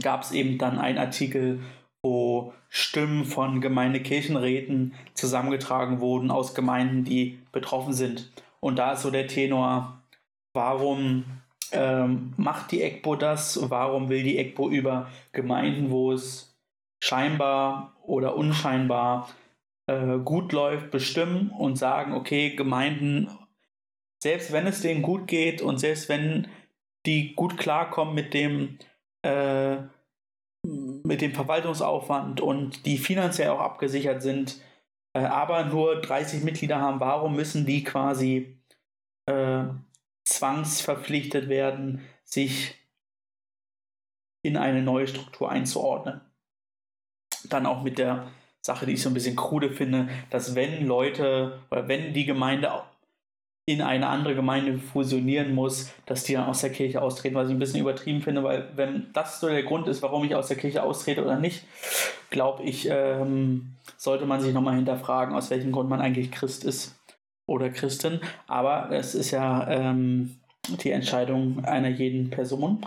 [0.00, 1.60] gab es eben dann einen Artikel,
[2.04, 8.30] wo Stimmen von Gemeindekirchenräten zusammengetragen wurden aus Gemeinden, die betroffen sind.
[8.60, 10.02] Und da ist so der Tenor,
[10.52, 11.24] warum
[11.72, 13.58] ähm, macht die EGBO das?
[13.70, 16.54] Warum will die EGBO über Gemeinden, wo es
[17.02, 19.30] scheinbar oder unscheinbar
[19.86, 23.30] äh, gut läuft, bestimmen und sagen, okay, Gemeinden,
[24.22, 26.48] selbst wenn es denen gut geht und selbst wenn
[27.06, 28.78] die gut klarkommen mit dem,
[29.22, 29.76] äh,
[31.04, 34.60] mit dem Verwaltungsaufwand und die finanziell auch abgesichert sind,
[35.12, 38.58] äh, aber nur 30 Mitglieder haben, warum müssen die quasi
[39.26, 39.64] äh,
[40.24, 42.74] zwangsverpflichtet werden, sich
[44.42, 46.22] in eine neue Struktur einzuordnen?
[47.50, 48.30] Dann auch mit der
[48.62, 52.72] Sache, die ich so ein bisschen krude finde, dass wenn Leute oder wenn die Gemeinde
[53.66, 57.54] in eine andere Gemeinde fusionieren muss, dass die dann aus der Kirche austreten, was ich
[57.54, 60.58] ein bisschen übertrieben finde, weil wenn das so der Grund ist, warum ich aus der
[60.58, 61.64] Kirche austrete oder nicht,
[62.28, 66.94] glaube ich, ähm, sollte man sich nochmal hinterfragen, aus welchem Grund man eigentlich Christ ist
[67.46, 68.20] oder Christin.
[68.46, 70.36] Aber es ist ja ähm,
[70.68, 72.84] die Entscheidung einer jeden Person.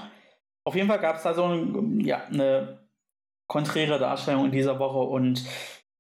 [0.64, 2.88] Auf jeden Fall gab es da so ein, ja, eine
[3.48, 5.44] konträre Darstellung in dieser Woche und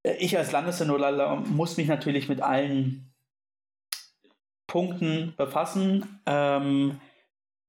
[0.03, 3.06] äh, ich als Landessynodler muss mich natürlich mit allen
[4.67, 6.19] Punkten befassen.
[6.25, 6.99] Ähm,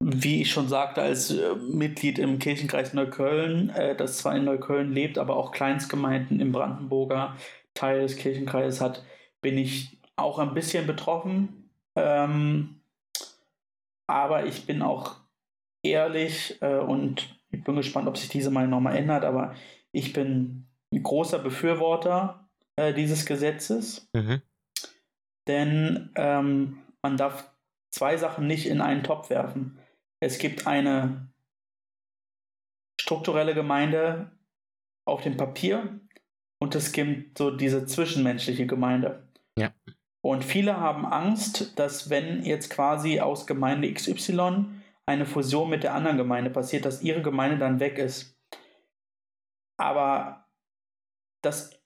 [0.00, 4.92] wie ich schon sagte, als äh, Mitglied im Kirchenkreis Neukölln, äh, das zwar in Neukölln
[4.92, 7.36] lebt, aber auch Kleinstgemeinden im Brandenburger
[7.74, 9.04] Teil des Kirchenkreises hat,
[9.40, 11.70] bin ich auch ein bisschen betroffen.
[11.96, 12.80] Ähm,
[14.06, 15.16] aber ich bin auch
[15.82, 19.54] ehrlich äh, und ich bin gespannt, ob sich diese Meinung nochmal ändert, aber
[19.92, 24.08] ich bin ein großer Befürworter äh, dieses Gesetzes.
[24.12, 24.42] Mhm.
[25.46, 27.50] Denn ähm, man darf
[27.90, 29.78] zwei Sachen nicht in einen Topf werfen.
[30.20, 31.32] Es gibt eine
[33.00, 34.30] strukturelle Gemeinde
[35.06, 35.98] auf dem Papier
[36.60, 39.26] und es gibt so diese zwischenmenschliche Gemeinde.
[39.58, 39.72] Ja.
[40.22, 44.66] Und viele haben Angst, dass wenn jetzt quasi aus Gemeinde XY
[45.06, 48.38] eine Fusion mit der anderen Gemeinde passiert, dass ihre Gemeinde dann weg ist.
[49.78, 50.46] Aber
[51.42, 51.80] das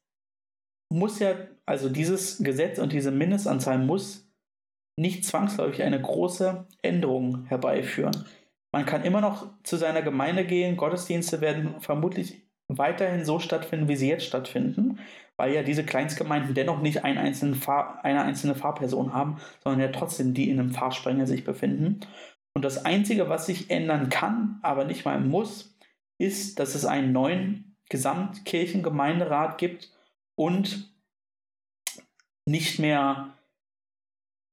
[0.91, 4.22] muss ja, also dieses Gesetz und diese Mindestanzahl muss
[4.97, 8.27] nicht zwangsläufig eine große Änderung herbeiführen.
[8.73, 10.77] Man kann immer noch zu seiner Gemeinde gehen.
[10.77, 14.99] Gottesdienste werden vermutlich weiterhin so stattfinden, wie sie jetzt stattfinden,
[15.37, 19.89] weil ja diese Kleinstgemeinden dennoch nicht einen einzelnen Fahr eine einzelne Fahrperson haben, sondern ja
[19.89, 22.01] trotzdem die in einem Fahrsprenger sich befinden.
[22.55, 25.77] Und das Einzige, was sich ändern kann, aber nicht mal muss,
[26.19, 29.91] ist, dass es einen neuen Gesamtkirchengemeinderat gibt
[30.35, 30.95] und
[32.47, 33.35] nicht mehr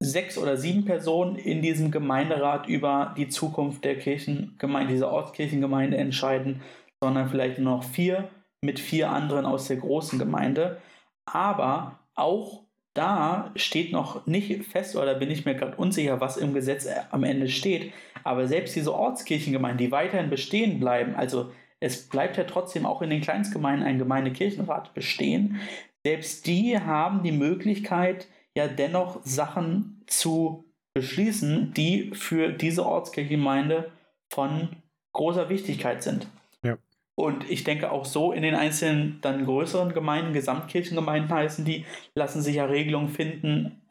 [0.02, 6.62] sechs oder sieben Personen in diesem Gemeinderat über die Zukunft der Kirchengemeinde, dieser Ortskirchengemeinde entscheiden,
[7.02, 8.30] sondern vielleicht nur noch vier
[8.62, 10.80] mit vier anderen aus der großen Gemeinde.
[11.26, 16.54] Aber auch da steht noch nicht fest, oder bin ich mir gerade unsicher, was im
[16.54, 17.92] Gesetz am Ende steht.
[18.24, 23.10] Aber selbst diese Ortskirchengemeinden, die weiterhin bestehen bleiben, also es bleibt ja trotzdem auch in
[23.10, 25.60] den Kleinstgemeinden ein Gemeindekirchenrat bestehen,
[26.04, 33.90] selbst die haben die Möglichkeit, ja dennoch Sachen zu beschließen, die für diese Ortskirchengemeinde
[34.32, 34.76] von
[35.12, 36.26] großer Wichtigkeit sind.
[36.64, 36.76] Ja.
[37.14, 41.84] Und ich denke auch so in den einzelnen dann größeren Gemeinden, Gesamtkirchengemeinden heißen die,
[42.14, 43.82] lassen sich ja Regelungen finden,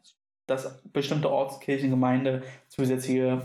[0.46, 3.42] dass bestimmte Ortskirchengemeinde zusätzliche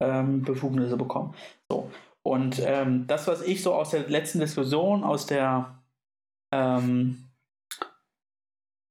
[0.00, 1.34] ähm, Befugnisse bekommen.
[1.68, 1.90] So.
[2.22, 5.78] Und ähm, das, was ich so aus der letzten Diskussion, aus der
[6.52, 7.27] ähm,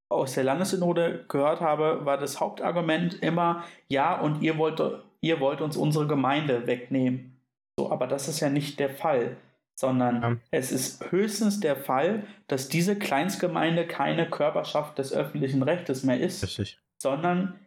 [0.09, 4.81] aus der Landessynode gehört habe, war das Hauptargument immer, ja, und ihr wollt,
[5.21, 7.37] ihr wollt uns unsere Gemeinde wegnehmen.
[7.79, 9.37] So, aber das ist ja nicht der Fall,
[9.79, 10.37] sondern ja.
[10.51, 16.43] es ist höchstens der Fall, dass diese Kleinstgemeinde keine Körperschaft des öffentlichen Rechtes mehr ist,
[16.43, 16.79] Richtig.
[16.97, 17.59] sondern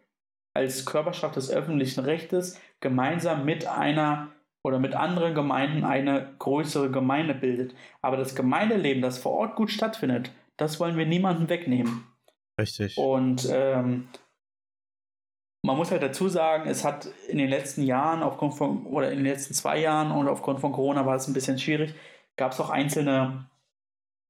[0.53, 4.29] als Körperschaft des öffentlichen Rechtes gemeinsam mit einer
[4.63, 7.73] oder mit anderen Gemeinden eine größere Gemeinde bildet.
[8.01, 12.05] Aber das Gemeindeleben, das vor Ort gut stattfindet, das wollen wir niemandem wegnehmen.
[12.61, 12.97] Richtig.
[12.97, 14.07] Und ähm,
[15.63, 19.17] man muss halt dazu sagen, es hat in den letzten Jahren aufgrund von, oder in
[19.17, 21.95] den letzten zwei Jahren und aufgrund von Corona war es ein bisschen schwierig,
[22.35, 23.45] gab es auch einzelne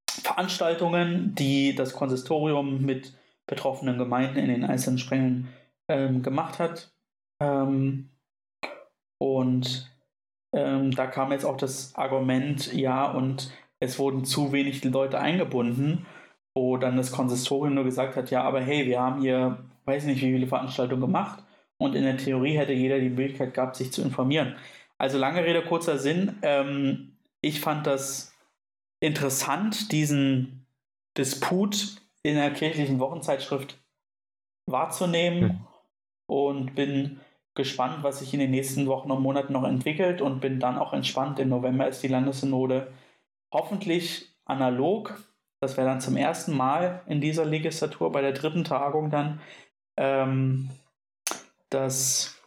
[0.10, 3.14] Veranstaltungen, die das Konsistorium mit
[3.48, 5.50] betroffenen Gemeinden in den einzelnen Sprengeln
[5.90, 6.94] ähm, gemacht hat.
[7.42, 8.10] Ähm,
[9.20, 9.92] und
[10.54, 16.06] ähm, da kam jetzt auch das Argument, ja, und es wurden zu wenig Leute eingebunden
[16.54, 20.22] wo dann das Konsistorium nur gesagt hat, ja, aber hey, wir haben hier, weiß nicht,
[20.22, 21.44] wie viele Veranstaltungen gemacht
[21.78, 24.56] und in der Theorie hätte jeder die Möglichkeit gehabt, sich zu informieren.
[24.98, 26.38] Also lange Rede, kurzer Sinn.
[26.44, 28.34] Ähm, ich fand das
[29.00, 30.66] interessant, diesen
[31.18, 33.80] Disput in der kirchlichen Wochenzeitschrift
[34.68, 35.60] wahrzunehmen Hm.
[36.28, 37.20] und bin
[37.56, 40.94] gespannt, was sich in den nächsten Wochen und Monaten noch entwickelt und bin dann auch
[40.94, 41.40] entspannt.
[41.40, 42.92] Im November ist die Landessynode
[43.52, 45.22] hoffentlich analog.
[45.62, 49.40] Das wäre dann zum ersten Mal in dieser Legislatur bei der dritten Tagung dann,
[49.98, 50.72] ähm,
[51.70, 52.42] dass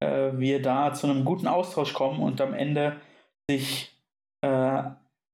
[0.00, 3.00] äh, wir da zu einem guten Austausch kommen und am Ende
[3.50, 3.92] sich
[4.42, 4.82] äh,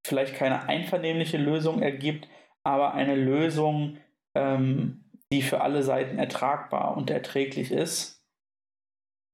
[0.06, 2.28] vielleicht keine einvernehmliche Lösung ergibt,
[2.64, 3.98] aber eine Lösung,
[4.34, 8.24] ähm, die für alle Seiten ertragbar und erträglich ist.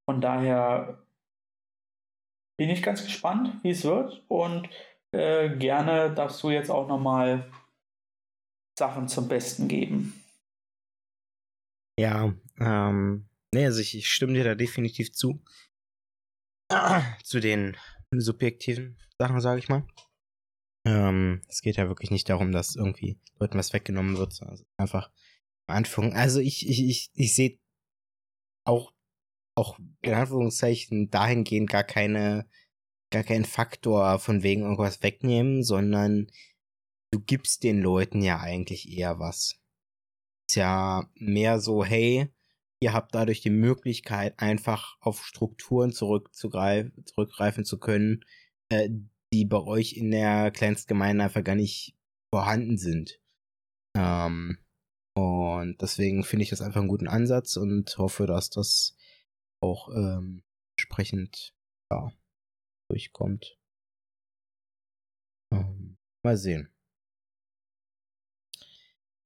[0.08, 0.98] Von daher
[2.58, 4.68] bin ich ganz gespannt, wie es wird und
[5.12, 7.50] äh, gerne darfst du jetzt auch nochmal
[8.78, 10.12] Sachen zum Besten geben.
[11.98, 15.42] Ja, ähm, nee, also ich, ich stimme dir da definitiv zu.
[17.24, 17.76] zu den
[18.14, 19.86] subjektiven Sachen, sage ich mal.
[20.86, 25.10] Ähm, es geht ja wirklich nicht darum, dass irgendwie Leuten was weggenommen wird, ist einfach
[25.66, 26.14] Anführung.
[26.14, 27.58] Also ich, ich, ich, ich sehe
[28.64, 28.92] auch,
[29.56, 32.48] auch in Anführungszeichen dahingehend gar keine,
[33.10, 36.30] gar keinen Faktor von wegen irgendwas wegnehmen, sondern
[37.12, 39.58] du gibst den Leuten ja eigentlich eher was.
[40.48, 42.28] Ist ja mehr so, hey,
[42.80, 48.24] ihr habt dadurch die Möglichkeit, einfach auf Strukturen zurückzugreifen, zurückgreifen zu können,
[48.70, 48.88] äh,
[49.32, 51.96] die bei euch in der Kleinstgemeinde einfach gar nicht
[52.32, 53.20] vorhanden sind.
[53.96, 54.58] Ähm,
[55.16, 58.96] und deswegen finde ich das einfach einen guten Ansatz und hoffe, dass das
[59.60, 60.44] auch ähm,
[60.76, 61.54] entsprechend
[61.90, 62.12] ja,
[62.88, 63.58] durchkommt.
[65.52, 66.72] Ähm, mal sehen.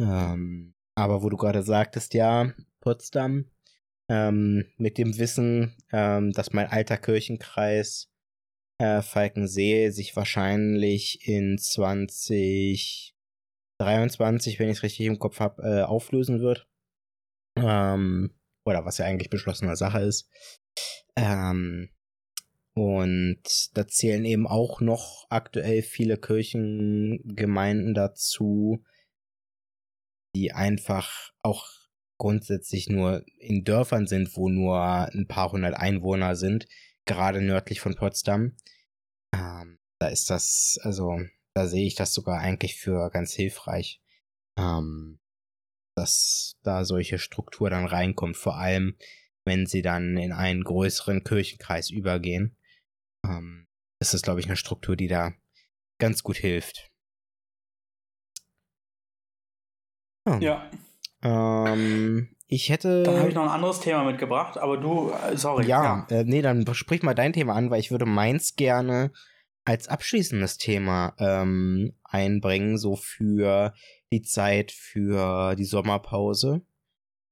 [0.00, 3.50] Ähm, aber wo du gerade sagtest, ja, Potsdam,
[4.10, 8.10] ähm, mit dem Wissen, ähm, dass mein alter Kirchenkreis
[8.78, 16.40] äh, Falkensee sich wahrscheinlich in 2023, wenn ich es richtig im Kopf habe, äh, auflösen
[16.40, 16.66] wird.
[17.56, 20.28] Ähm, oder was ja eigentlich beschlossene Sache ist.
[21.16, 21.90] Ähm,
[22.74, 23.42] und
[23.74, 28.84] da zählen eben auch noch aktuell viele Kirchengemeinden dazu,
[30.34, 31.68] die einfach auch
[32.18, 34.80] grundsätzlich nur in Dörfern sind, wo nur
[35.12, 36.66] ein paar hundert Einwohner sind,
[37.04, 38.56] gerade nördlich von Potsdam.
[39.34, 41.18] Ähm, da ist das, also
[41.54, 44.00] da sehe ich das sogar eigentlich für ganz hilfreich,
[44.56, 45.18] ähm,
[45.96, 48.96] dass da solche Struktur dann reinkommt, vor allem
[49.44, 52.56] wenn sie dann in einen größeren Kirchenkreis übergehen.
[53.24, 53.66] Ähm,
[54.00, 55.32] ist das, glaube ich, eine Struktur, die da
[55.98, 56.90] ganz gut hilft.
[60.40, 60.70] Ja.
[61.22, 63.02] Ähm, ich hätte.
[63.02, 65.66] Dann habe ich noch ein anderes Thema mitgebracht, aber du, äh, sorry.
[65.66, 69.12] Ja, Äh, nee, dann sprich mal dein Thema an, weil ich würde meins gerne
[69.64, 73.72] als abschließendes Thema ähm, einbringen, so für
[74.12, 76.62] die Zeit für die Sommerpause.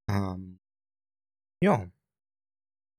[0.09, 0.61] Ähm,
[1.61, 1.91] ja.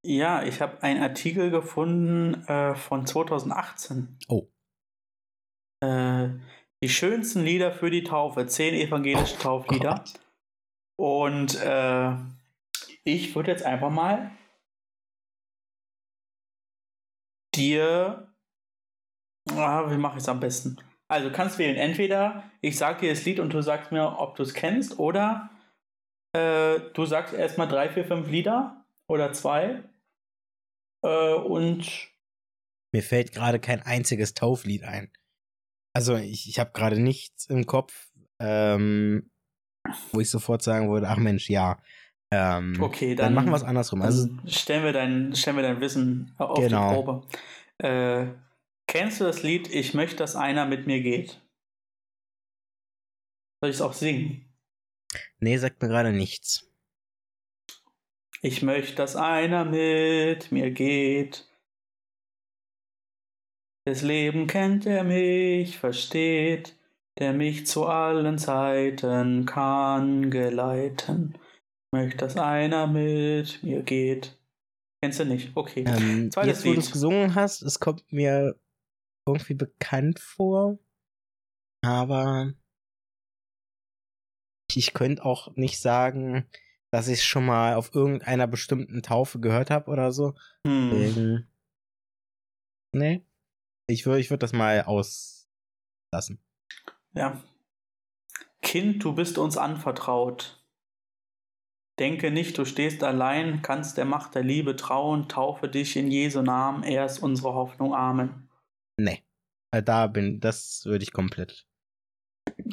[0.03, 4.17] Ja, ich habe einen Artikel gefunden äh, von 2018.
[4.27, 4.47] Oh.
[5.83, 6.29] Äh,
[6.83, 10.03] die schönsten Lieder für die Taufe, zehn evangelische Oh Tauflieder.
[10.99, 12.15] Und äh,
[13.03, 14.31] ich würde jetzt einfach mal
[17.55, 18.27] dir.
[19.51, 20.77] Ah, wie mache ich es am besten?
[21.07, 21.75] Also du kannst wählen.
[21.75, 25.49] Entweder ich sage dir das Lied und du sagst mir, ob du es kennst, oder
[26.33, 29.83] äh, du sagst erstmal drei, vier, fünf Lieder oder zwei.
[31.03, 32.11] Äh, und
[32.93, 35.11] Mir fällt gerade kein einziges Tauflied ein.
[35.93, 39.29] Also ich, ich habe gerade nichts im Kopf, ähm,
[40.11, 41.81] wo ich sofort sagen würde, ach Mensch, ja.
[42.33, 44.01] Ähm, okay, dann, dann, machen wir es andersrum.
[44.01, 46.89] Also stellen wir dein, stellen wir dein Wissen auf Genau.
[46.89, 47.27] die Probe.
[47.79, 48.27] Äh,
[48.87, 51.41] kennst du das Lied Ich möchte, dass einer mit mir geht?
[53.61, 54.47] Soll ich es auch singen?
[55.39, 56.70] nee, sagt mir gerade nichts.
[58.43, 61.47] Ich möchte, dass einer mit mir geht.
[63.85, 66.75] Das Leben kennt, der mich versteht,
[67.19, 71.33] der mich zu allen Zeiten kann geleiten.
[71.35, 74.39] Ich möchte, dass einer mit mir geht.
[75.03, 75.51] Kennst du nicht?
[75.55, 75.83] Okay.
[75.85, 76.83] Ähm, Zweites jetzt, wo du Lied.
[76.83, 78.59] es gesungen hast, es kommt mir
[79.27, 80.79] irgendwie bekannt vor,
[81.83, 82.53] aber
[84.73, 86.47] ich könnte auch nicht sagen,
[86.91, 90.35] dass ich es schon mal auf irgendeiner bestimmten Taufe gehört habe oder so.
[90.67, 90.89] Hm.
[90.91, 91.47] Deswegen,
[92.93, 93.25] nee,
[93.87, 96.39] ich würde ich würd das mal auslassen.
[97.13, 97.41] Ja.
[98.61, 100.63] Kind, du bist uns anvertraut.
[101.99, 106.41] Denke nicht, du stehst allein, kannst der Macht der Liebe trauen, taufe dich in Jesu
[106.41, 107.93] Namen, er ist unsere Hoffnung.
[107.93, 108.49] Amen.
[108.97, 109.23] Nee.
[109.71, 111.67] Äh, da bin, das würde ich komplett.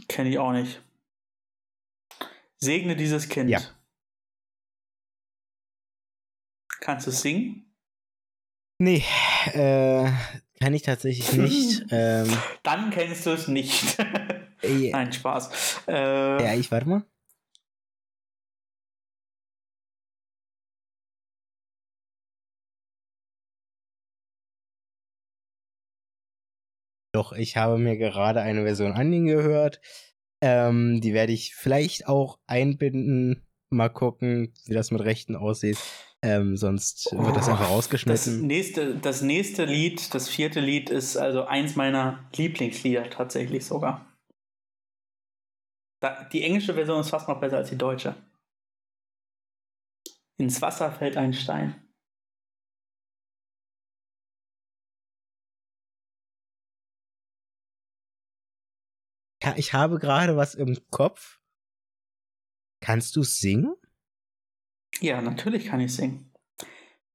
[0.08, 0.82] Kenne ich auch nicht.
[2.56, 3.50] Segne dieses Kind.
[3.50, 3.60] Ja.
[6.80, 7.64] Kannst du singen?
[8.80, 9.02] Nee,
[9.54, 10.08] äh,
[10.60, 11.84] kann ich tatsächlich nicht.
[11.90, 12.28] ähm,
[12.62, 13.96] Dann kennst du es nicht.
[14.62, 15.82] Nein, Spaß.
[15.88, 17.02] Äh, ja, ich warte mal.
[27.12, 29.80] Doch, ich habe mir gerade eine Version angehört.
[30.40, 33.44] Ähm, die werde ich vielleicht auch einbinden.
[33.70, 35.78] Mal gucken, wie das mit Rechten aussieht.
[36.20, 38.46] Ähm, sonst wird das einfach Das rausgeschnitten.
[38.46, 44.04] nächste, das nächste Lied, das vierte Lied, ist also eins meiner Lieblingslieder tatsächlich sogar.
[46.00, 48.16] Da, die englische Version ist fast noch besser als die deutsche.
[50.38, 51.74] Ins Wasser fällt ein Stein.
[59.42, 61.40] Ja, ich habe gerade was im Kopf.
[62.80, 63.74] Kannst du singen?
[65.00, 66.32] Ja, natürlich kann ich singen.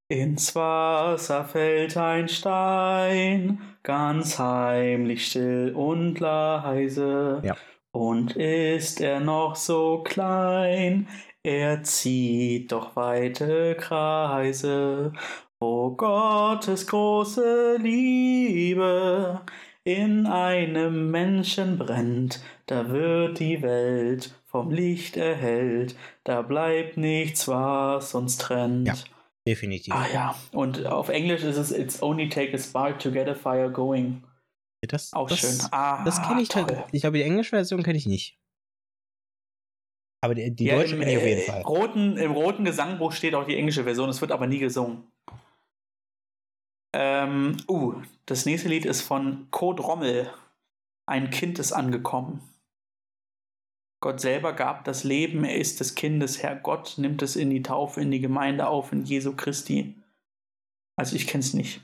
[0.08, 7.40] Ins Wasser fällt ein Stein, ganz heimlich, still und leise.
[7.42, 7.56] Ja.
[7.92, 11.08] Und ist er noch so klein,
[11.42, 15.12] er zieht doch weite Kreise.
[15.60, 19.40] Wo Gottes große Liebe
[19.84, 28.14] in einem Menschen brennt, da wird die Welt vom Licht erhellt, da bleibt nichts, was
[28.14, 28.86] uns trennt.
[28.86, 28.94] Ja.
[29.48, 29.92] Definitiv.
[29.92, 33.34] Ah ja, und auf Englisch ist es It's only take a spark to get a
[33.34, 34.22] fire going.
[34.86, 35.58] das, Auch das, schön.
[35.72, 36.84] Ah, Das kenne ich toll.
[36.92, 38.38] Ich glaube, die englische Version kenne ich nicht.
[40.20, 41.62] Aber die, die Ja, deutsche im, kenne ich auf jeden äh, Fall.
[41.62, 45.02] Roten, Im roten Gesangbuch steht auch die englische Version, es wird aber nie gesungen.
[46.94, 47.94] Ähm, uh,
[48.26, 50.32] das nächste Lied ist von Code Rommel.
[51.06, 52.40] Ein Kind ist angekommen.
[54.04, 56.56] Gott selber gab das Leben, er ist des Kindes Herr.
[56.56, 59.94] Gott nimmt es in die Taufe, in die Gemeinde auf, in Jesu Christi.
[60.94, 61.80] Also ich kenn's nicht.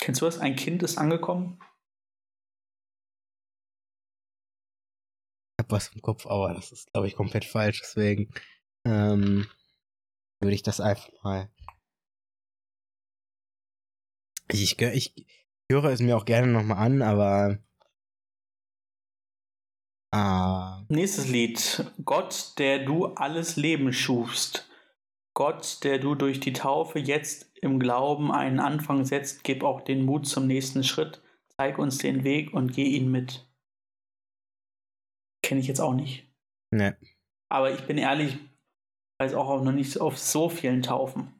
[0.00, 0.40] Kennst du das?
[0.40, 1.60] Ein Kind ist angekommen?
[5.52, 7.82] Ich habe was im Kopf, aber das ist, glaube ich, komplett falsch.
[7.82, 8.34] Deswegen
[8.84, 9.48] ähm,
[10.40, 11.54] würde ich das einfach mal.
[14.48, 15.14] Ich, gö- ich
[15.70, 17.62] höre es mir auch gerne nochmal an, aber.
[20.18, 21.84] Ah, Nächstes Lied.
[22.06, 24.66] Gott, der du alles Leben schufst.
[25.34, 30.06] Gott, der du durch die Taufe jetzt im Glauben einen Anfang setzt, gib auch den
[30.06, 31.20] Mut zum nächsten Schritt.
[31.58, 33.46] Zeig uns den Weg und geh ihn mit.
[35.42, 36.26] Kenne ich jetzt auch nicht.
[36.70, 36.96] ne.
[37.50, 38.38] Aber ich bin ehrlich,
[39.20, 41.34] weiß auch, auch noch nicht auf so vielen Taufen.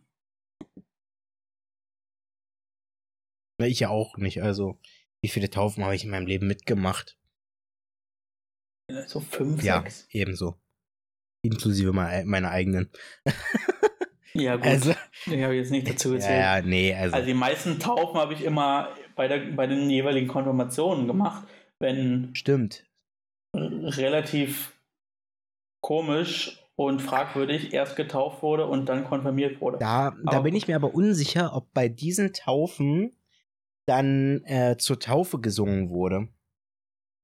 [3.58, 4.42] Ich ja auch nicht.
[4.42, 4.78] Also,
[5.22, 7.18] wie viele Taufen habe ich in meinem Leben mitgemacht?
[9.06, 10.06] So fünf, Ja, sechs.
[10.10, 10.56] ebenso.
[11.42, 12.90] Inklusive me- meiner eigenen.
[14.38, 14.66] Ja, gut.
[14.66, 14.92] Also,
[15.26, 16.38] Den habe ich jetzt nicht dazu gezählt.
[16.38, 17.14] ja, nee, also.
[17.16, 21.48] Also die meisten Taufen habe ich immer bei, der, bei den jeweiligen Konfirmationen gemacht,
[21.80, 22.84] wenn stimmt.
[23.54, 24.74] relativ
[25.80, 29.78] komisch und fragwürdig erst getauft wurde und dann konfirmiert wurde.
[29.78, 33.16] Da, da bin ich mir aber unsicher, ob bei diesen Taufen
[33.86, 36.28] dann äh, zur Taufe gesungen wurde.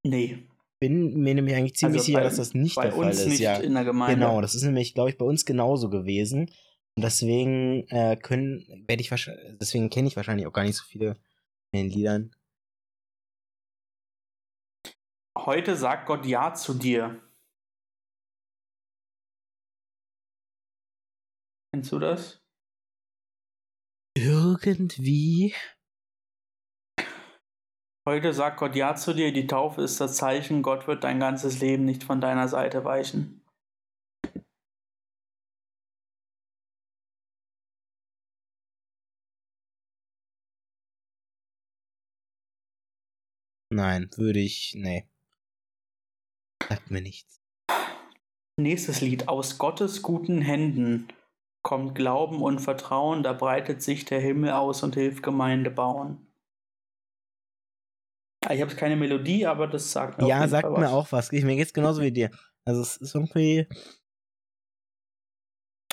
[0.02, 0.48] Nee,
[0.82, 3.18] Bin mir nämlich eigentlich ziemlich Also sicher, bei- dass das nicht bei der Fall uns
[3.20, 3.26] ist.
[3.28, 4.16] nicht ja, in der Gemeinde.
[4.16, 4.40] genau.
[4.40, 6.50] Das ist nämlich, glaube ich, bei uns genauso gewesen.
[6.96, 10.82] Und deswegen äh, können, werde ich wahrscheinlich, deswegen kenne ich wahrscheinlich auch gar nicht so
[10.84, 11.20] viele von
[11.74, 12.34] den Liedern.
[15.38, 17.22] Heute sagt Gott Ja zu dir.
[21.72, 22.42] Kennst du das?
[24.16, 25.54] Irgendwie.
[28.04, 29.32] Heute sagt Gott Ja zu dir.
[29.32, 33.42] Die Taufe ist das Zeichen, Gott wird dein ganzes Leben nicht von deiner Seite weichen.
[43.70, 44.74] Nein, würde ich.
[44.76, 45.06] Nee.
[46.68, 47.40] Sagt mir nichts.
[48.56, 49.28] Nächstes Lied.
[49.28, 51.06] Aus Gottes guten Händen
[51.62, 56.31] kommt Glauben und Vertrauen, da breitet sich der Himmel aus und hilft Gemeinde bauen.
[58.46, 61.30] Ah, Ich habe keine Melodie, aber das sagt mir Ja, sagt mir auch was.
[61.32, 62.30] Mir geht's genauso wie dir.
[62.64, 63.66] Also es ist irgendwie.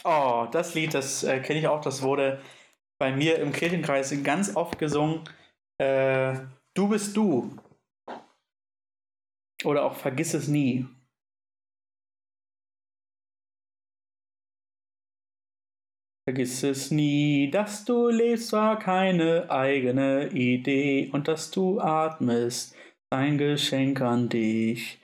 [0.04, 1.82] Oh, das Lied, das äh, kenne ich auch.
[1.82, 2.42] Das wurde
[3.00, 5.24] bei mir im Kirchenkreis ganz oft gesungen.
[5.78, 6.40] Äh,
[6.74, 7.56] du bist du.
[9.64, 10.88] Oder auch Vergiss es nie.
[16.30, 22.76] Vergiss es nie, dass du lebst, war keine eigene Idee und dass du atmest,
[23.10, 25.00] ein Geschenk an dich.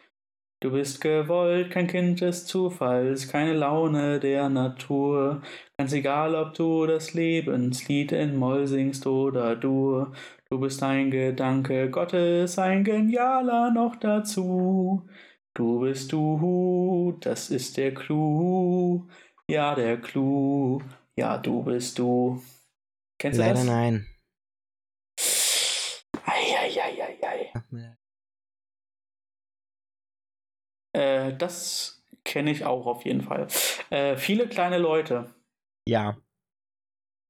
[0.61, 5.41] Du bist gewollt, kein Kind des Zufalls, keine Laune der Natur.
[5.79, 10.13] Ganz egal, ob du das Lebenslied in Moll singst oder Dur.
[10.51, 15.09] Du bist ein Gedanke Gottes, ein genialer noch dazu.
[15.55, 19.07] Du bist du, das ist der Clou.
[19.49, 20.81] Ja, der Clou.
[21.17, 22.41] Ja, du bist du.
[23.19, 23.65] Kennst Leider du das?
[23.67, 24.07] nein.
[26.25, 27.53] Eieieiei.
[30.93, 33.47] Äh, das kenne ich auch auf jeden Fall.
[33.89, 35.33] Äh, viele kleine Leute.
[35.87, 36.17] Ja,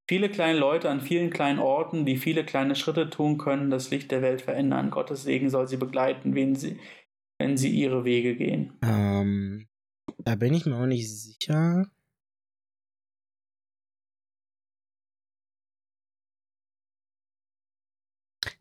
[0.07, 4.11] Viele kleine Leute an vielen kleinen Orten, die viele kleine Schritte tun können, das Licht
[4.11, 4.91] der Welt verändern.
[4.91, 6.79] Gottes Segen soll sie begleiten, wenn sie,
[7.39, 8.77] wenn sie ihre Wege gehen.
[8.83, 9.67] ähm,
[10.19, 11.87] da bin ich mir auch nicht sicher.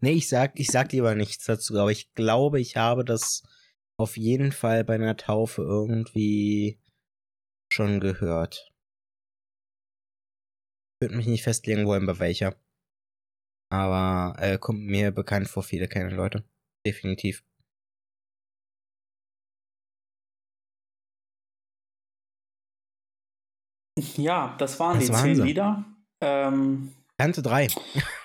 [0.04, 3.42] Nee, ich sag, ich sag lieber nichts dazu, aber ich glaube, ich habe das
[3.98, 6.78] auf jeden Fall bei einer Taufe irgendwie
[7.72, 8.70] schon gehört.
[11.00, 12.54] Ich würde mich nicht festlegen wollen, bei welcher.
[13.72, 16.44] Aber äh, kommt mir bekannt vor viele kleine Leute.
[16.86, 17.42] Definitiv.
[24.18, 25.42] Ja, das waren Das die waren zehn sie.
[25.44, 25.82] Lieder.
[26.20, 27.68] Ähm, Kannte drei.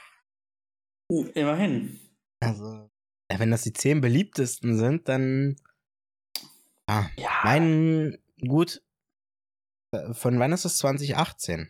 [1.09, 1.99] immerhin.
[2.41, 2.89] Also,
[3.31, 5.55] ja, wenn das die zehn beliebtesten sind, dann.
[6.87, 8.17] Ah, Ja, mein.
[8.41, 8.81] Gut.
[9.93, 11.69] Äh, Von wann ist es 2018?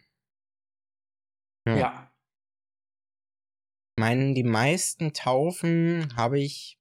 [1.66, 2.06] ja.
[3.98, 6.80] Ich meine, die meisten Taufen habe ich,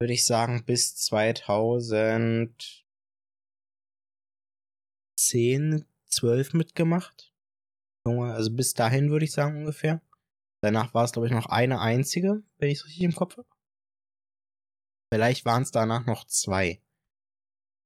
[0.00, 2.94] würde ich sagen, bis 2010,
[6.06, 7.34] 12 mitgemacht.
[8.06, 10.00] Also bis dahin würde ich sagen ungefähr.
[10.62, 13.48] Danach war es, glaube ich, noch eine einzige, wenn ich es richtig im Kopf habe.
[15.12, 16.80] Vielleicht waren es danach noch zwei.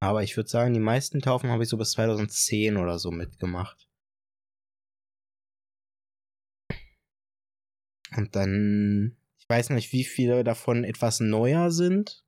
[0.01, 3.89] Aber ich würde sagen, die meisten Taufen habe ich so bis 2010 oder so mitgemacht.
[8.16, 12.24] Und dann, ich weiß nicht, wie viele davon etwas neuer sind.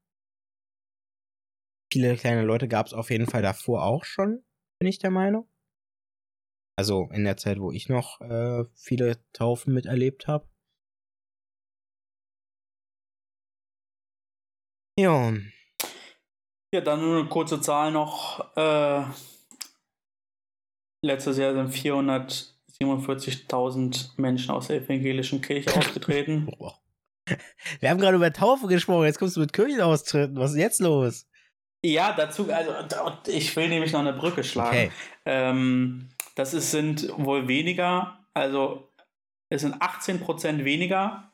[1.92, 4.44] Viele kleine Leute gab es auf jeden Fall davor auch schon,
[4.80, 5.48] bin ich der Meinung.
[6.78, 10.46] Also in der Zeit, wo ich noch äh, viele Taufen miterlebt habe.
[14.96, 15.32] Ja,
[16.72, 18.56] Ja, dann nur eine kurze Zahl noch.
[18.56, 19.02] Äh,
[21.04, 26.48] letztes Jahr sind 447.000 Menschen aus der evangelischen Kirche ausgetreten.
[27.80, 30.36] Wir haben gerade über Taufe gesprochen, jetzt kommst du mit Kirchenaustritten.
[30.36, 31.26] Was ist jetzt los?
[31.84, 32.72] ja, dazu, also
[33.26, 34.76] ich will nämlich noch eine Brücke schlagen.
[34.76, 34.92] Okay.
[35.24, 36.08] Ähm,
[36.38, 38.88] das ist, sind wohl weniger, also
[39.50, 41.32] es sind 18% weniger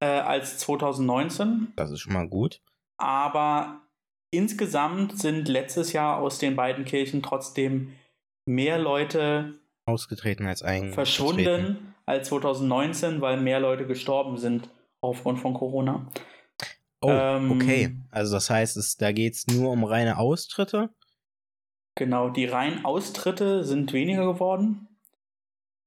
[0.00, 1.72] äh, als 2019.
[1.74, 2.60] Das ist schon mal gut.
[2.98, 3.80] aber
[4.30, 7.92] insgesamt sind letztes Jahr aus den beiden Kirchen trotzdem
[8.46, 9.54] mehr Leute
[9.84, 10.94] Ausgetreten als eingetreten.
[10.94, 14.68] verschwunden als 2019, weil mehr Leute gestorben sind
[15.00, 16.06] aufgrund von Corona.
[17.00, 17.96] Oh, Ähm, okay.
[18.12, 20.90] Also das heißt, es, da geht es nur um reine Austritte.
[21.94, 24.88] Genau, die reinen Austritte sind weniger geworden,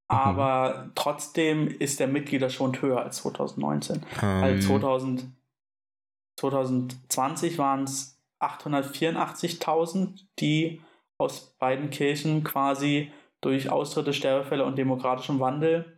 [0.08, 4.06] aber trotzdem ist der Mitgliederschwund höher als 2019.
[4.22, 5.26] Weil Ähm, 2000,
[6.40, 10.82] 2020 waren es 884.000, die
[11.18, 15.98] aus beiden Kirchen quasi durch Austritte, Sterbefälle und demokratischen Wandel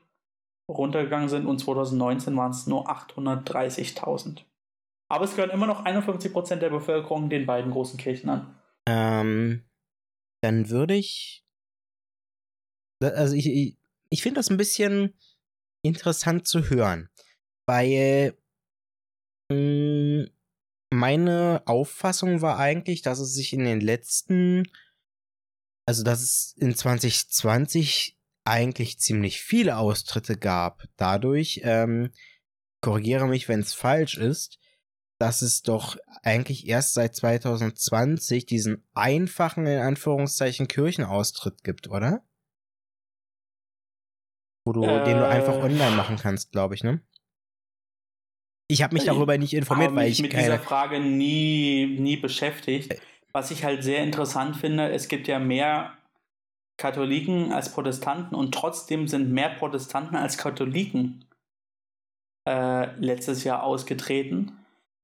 [0.70, 4.44] runtergegangen sind und 2019 waren es nur 830.000.
[5.10, 8.56] Aber es gehören immer noch 51% der Bevölkerung den beiden großen Kirchen an.
[8.86, 9.64] ähm,
[10.42, 11.44] dann würde ich.
[13.02, 13.78] Also ich, ich,
[14.10, 15.14] ich finde das ein bisschen
[15.84, 17.10] interessant zu hören.
[17.66, 18.38] Weil
[19.52, 20.28] mh,
[20.90, 24.64] meine Auffassung war eigentlich, dass es sich in den letzten,
[25.86, 30.84] also dass es in 2020 eigentlich ziemlich viele Austritte gab.
[30.96, 32.12] Dadurch, ähm,
[32.82, 34.60] korrigiere mich, wenn es falsch ist,
[35.20, 42.24] dass es doch eigentlich erst seit 2020 diesen einfachen, in Anführungszeichen, Kirchenaustritt gibt, oder?
[44.66, 45.64] Wo du, den du einfach Äh.
[45.64, 47.02] online machen kannst, glaube ich, ne?
[48.70, 50.60] Ich habe mich Ich darüber nicht informiert, weil mich ich mit dieser keine.
[50.60, 52.94] Frage nie, nie beschäftigt.
[53.32, 55.98] Was ich halt sehr interessant finde, es gibt ja mehr
[56.78, 61.26] Katholiken als Protestanten und trotzdem sind mehr Protestanten als Katholiken
[62.48, 64.58] äh, letztes Jahr ausgetreten.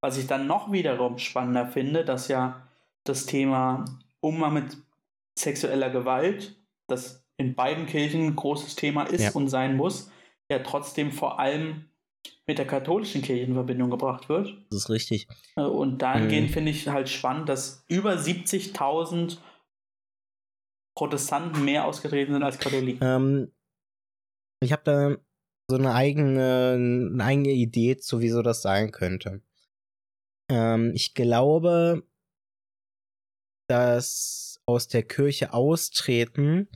[0.03, 2.67] Was ich dann noch wiederum spannender finde, dass ja
[3.05, 3.85] das Thema
[4.19, 4.77] Umgang mit
[5.39, 9.31] sexueller Gewalt das in beiden Kirchen ein großes Thema ist Ja.
[9.31, 10.11] und sein muss,
[10.51, 11.85] ja trotzdem vor allem
[12.45, 14.53] mit der katholischen Kirche in Verbindung gebracht wird.
[14.69, 15.29] Das ist richtig.
[15.55, 16.53] Äh, Und dahingehend Mhm.
[16.53, 19.41] finde ich halt spannend, dass über 70.000
[20.97, 22.99] Protestanten mehr ausgetreten sind als Katholiken.
[23.01, 23.51] Ähm,
[24.61, 25.15] ich habe da
[25.69, 29.41] so eine eigene, eine eigene Idee zu, wieso das sein könnte.
[30.49, 32.03] Ähm, ich glaube,
[33.67, 36.67] dass aus der Kirche austreten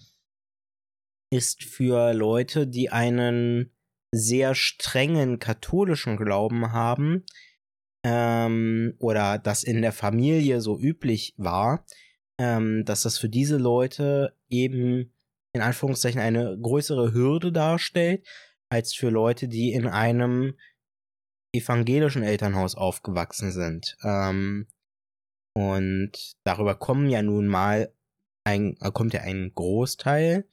[1.31, 3.71] ist für Leute, die einen
[4.11, 7.25] sehr strengen katholischen Glauben haben
[8.03, 11.85] ähm, oder das in der Familie so üblich war,
[12.39, 15.13] ähm, dass das für diese Leute eben
[15.53, 18.25] in Anführungszeichen eine größere Hürde darstellt,
[18.69, 20.55] als für Leute, die in einem
[21.53, 23.97] evangelischen Elternhaus aufgewachsen sind.
[24.03, 24.67] Ähm,
[25.53, 26.11] und
[26.43, 27.93] darüber kommen ja nun mal
[28.43, 30.47] ein, äh, kommt ja ein Großteil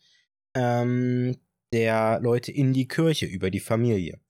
[0.57, 1.37] ähm,
[1.73, 4.21] der Leute in die Kirche über die Familie.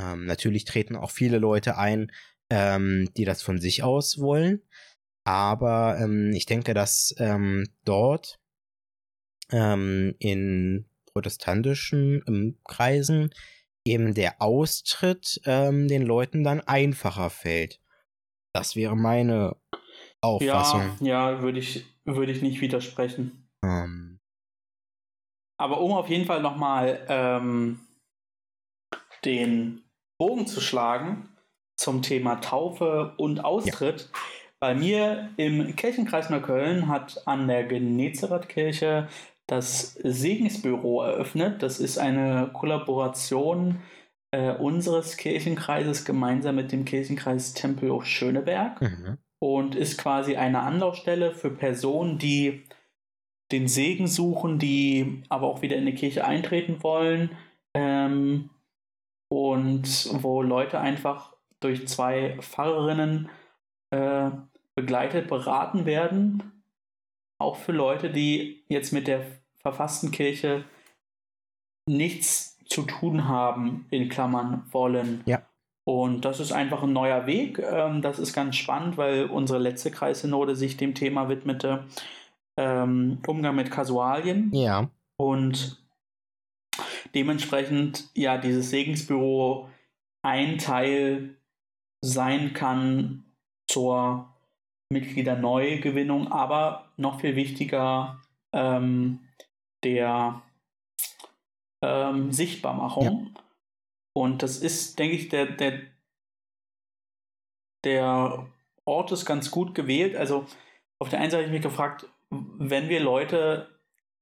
[0.00, 2.10] Ähm, natürlich treten auch viele Leute ein,
[2.50, 4.62] ähm, die das von sich aus wollen.
[5.24, 8.38] Aber ähm, ich denke, dass ähm, dort
[9.48, 13.30] in protestantischen Kreisen
[13.86, 17.80] eben der Austritt ähm, den Leuten dann einfacher fällt.
[18.52, 19.56] Das wäre meine
[20.20, 20.96] Auffassung.
[21.00, 23.48] Ja, ja, würde ich, würde ich nicht widersprechen.
[23.64, 24.18] Ähm,
[25.58, 27.80] Aber um auf jeden Fall nochmal ähm,
[29.24, 29.82] den
[30.18, 31.28] Bogen zu schlagen
[31.76, 34.10] zum Thema Taufe und Austritt.
[34.58, 39.08] Bei mir im Kirchenkreis Neukölln hat an der Genezareth-Kirche
[39.46, 41.62] das Segensbüro eröffnet.
[41.62, 43.80] Das ist eine Kollaboration
[44.32, 49.18] äh, unseres Kirchenkreises gemeinsam mit dem Kirchenkreis Tempelhof Schöneberg mhm.
[49.38, 52.64] und ist quasi eine Anlaufstelle für Personen, die
[53.52, 57.30] den Segen suchen, die aber auch wieder in die Kirche eintreten wollen
[57.74, 58.50] ähm,
[59.28, 63.28] und wo Leute einfach durch zwei Pfarrerinnen
[63.90, 64.30] äh,
[64.74, 66.64] begleitet, beraten werden.
[67.38, 69.24] Auch für Leute, die jetzt mit der
[69.66, 70.64] verfassten Kirche
[71.88, 75.22] nichts zu tun haben, in Klammern wollen.
[75.26, 75.42] Ja.
[75.84, 77.58] Und das ist einfach ein neuer Weg.
[77.58, 81.84] Ähm, das ist ganz spannend, weil unsere letzte Kreissynode sich dem Thema widmete,
[82.56, 84.52] ähm, Umgang mit Kasualien.
[84.52, 84.88] Ja.
[85.16, 85.84] Und
[87.14, 89.68] dementsprechend, ja, dieses Segensbüro
[90.22, 91.36] ein Teil
[92.04, 93.24] sein kann
[93.68, 94.28] zur
[94.92, 98.20] Mitgliederneugewinnung, aber noch viel wichtiger
[98.52, 99.25] ähm,
[99.84, 100.42] der
[101.82, 103.34] ähm, Sichtbarmachung.
[104.14, 105.80] Und das ist, denke ich, der, der,
[107.84, 108.46] der
[108.84, 110.16] Ort ist ganz gut gewählt.
[110.16, 110.46] Also
[110.98, 113.68] auf der einen Seite habe ich mich gefragt, wenn wir Leute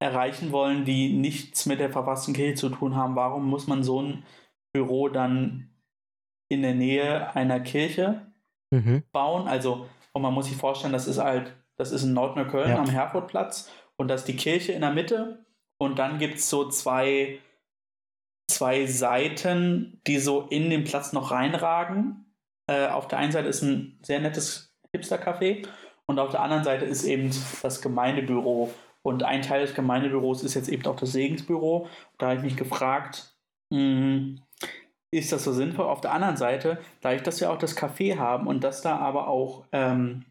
[0.00, 4.02] erreichen wollen, die nichts mit der verfassten Kirche zu tun haben, warum muss man so
[4.02, 4.24] ein
[4.72, 5.70] Büro dann
[6.50, 8.26] in der Nähe einer Kirche
[8.70, 9.04] Mhm.
[9.12, 9.46] bauen?
[9.46, 12.78] Also, und man muss sich vorstellen, das ist halt, das ist in Nordneukölln Ja.
[12.78, 15.43] am Herfordplatz und das ist die Kirche in der Mitte
[15.78, 17.38] und dann gibt es so zwei,
[18.50, 22.26] zwei Seiten, die so in den Platz noch reinragen.
[22.66, 25.66] Äh, auf der einen Seite ist ein sehr nettes Hipster-Café
[26.06, 27.30] und auf der anderen Seite ist eben
[27.62, 28.72] das Gemeindebüro.
[29.02, 31.88] Und ein Teil des Gemeindebüros ist jetzt eben auch das Segensbüro.
[32.16, 33.36] Da habe ich mich gefragt,
[33.70, 34.36] mh,
[35.10, 35.86] ist das so sinnvoll?
[35.86, 39.28] Auf der anderen Seite, dadurch, dass wir auch das Café haben und dass da aber
[39.28, 40.24] auch ähm,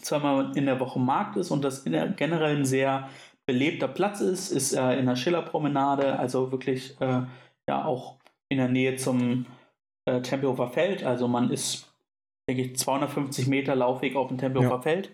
[0.00, 3.08] zweimal in der Woche Markt ist und das in der, generell ein sehr
[3.46, 7.22] belebter Platz ist, ist äh, in der Schillerpromenade, also wirklich äh,
[7.68, 8.16] ja auch
[8.48, 9.46] in der Nähe zum
[10.06, 11.04] äh, Tempelhofer Feld.
[11.04, 11.92] Also man ist,
[12.48, 14.82] denke ich, 250 Meter Laufweg auf dem Tempelhofer Ja.
[14.82, 15.10] Feld.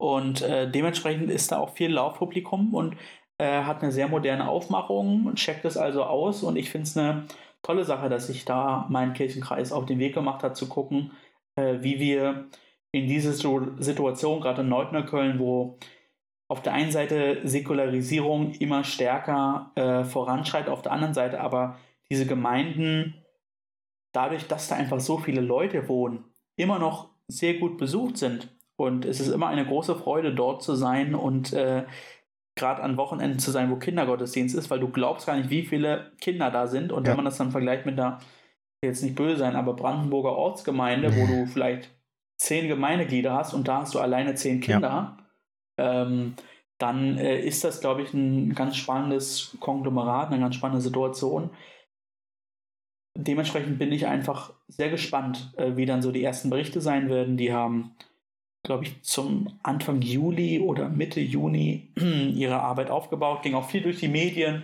[0.00, 2.96] Und äh, dementsprechend ist da auch viel Laufpublikum und
[3.38, 7.24] äh, hat eine sehr moderne Aufmachung, checkt es also aus und ich finde es eine
[7.62, 11.12] tolle Sache, dass sich da mein Kirchenkreis auf den Weg gemacht hat, zu gucken,
[11.56, 12.46] äh, wie wir
[12.90, 15.78] in diese Situ- Situation, gerade in Neudneukölln, wo
[16.52, 21.78] auf der einen Seite Säkularisierung immer stärker äh, voranschreitet, auf der anderen Seite aber
[22.10, 23.14] diese Gemeinden,
[24.12, 26.24] dadurch, dass da einfach so viele Leute wohnen,
[26.56, 28.54] immer noch sehr gut besucht sind.
[28.76, 31.84] Und es ist immer eine große Freude, dort zu sein und äh,
[32.54, 36.12] gerade an Wochenenden zu sein, wo Kindergottesdienst ist, weil du glaubst gar nicht, wie viele
[36.20, 36.92] Kinder da sind.
[36.92, 37.12] Und Ja.
[37.12, 38.18] wenn man das dann vergleicht mit einer,
[38.84, 41.88] jetzt nicht böse sein, aber Brandenburger Ortsgemeinde, wo du vielleicht
[42.36, 45.16] zehn Gemeindeglieder hast und da hast du alleine zehn Kinder,
[45.78, 46.34] ähm,
[46.78, 51.50] dann äh, ist das, glaube ich, ein ganz spannendes Konglomerat, eine ganz spannende Situation.
[53.16, 57.36] Dementsprechend bin ich einfach sehr gespannt, äh, wie dann so die ersten Berichte sein werden.
[57.36, 57.94] Die haben
[58.64, 63.98] glaube ich, zum Anfang Juli oder Mitte Juni ihre Arbeit aufgebaut, ging auch viel durch
[63.98, 64.62] die Medien,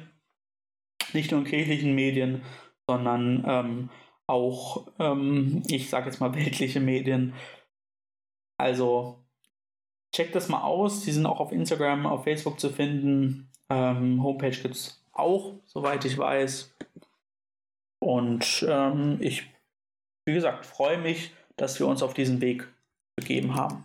[1.12, 2.42] nicht nur in kirchlichen Medien,
[2.86, 3.90] sondern ähm,
[4.26, 7.34] auch, ähm, ich sage jetzt mal, weltliche Medien.
[8.56, 9.24] Also
[10.12, 11.04] checkt das mal aus.
[11.04, 13.50] Die sind auch auf Instagram, auf Facebook zu finden.
[13.70, 16.74] Ähm, Homepage gibt es auch, soweit ich weiß.
[18.00, 19.50] Und ähm, ich,
[20.26, 22.68] wie gesagt, freue mich, dass wir uns auf diesen Weg
[23.16, 23.84] begeben haben.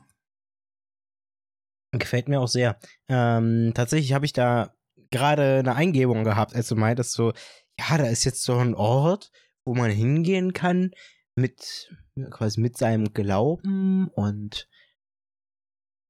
[1.91, 2.79] Gefällt mir auch sehr.
[3.07, 4.73] Ähm, tatsächlich habe ich da
[5.11, 7.33] gerade eine Eingebung gehabt, als du meintest, so,
[7.79, 9.31] ja, da ist jetzt so ein Ort,
[9.65, 10.91] wo man hingehen kann
[11.35, 11.91] mit
[12.29, 14.67] quasi mit seinem Glauben und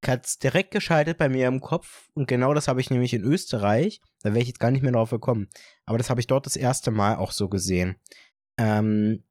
[0.08, 3.24] hat es direkt geschaltet bei mir im Kopf und genau das habe ich nämlich in
[3.24, 5.49] Österreich, da wäre ich jetzt gar nicht mehr drauf gekommen,
[5.86, 7.95] aber das habe ich dort das erste Mal auch so gesehen.
[8.58, 9.24] Ähm,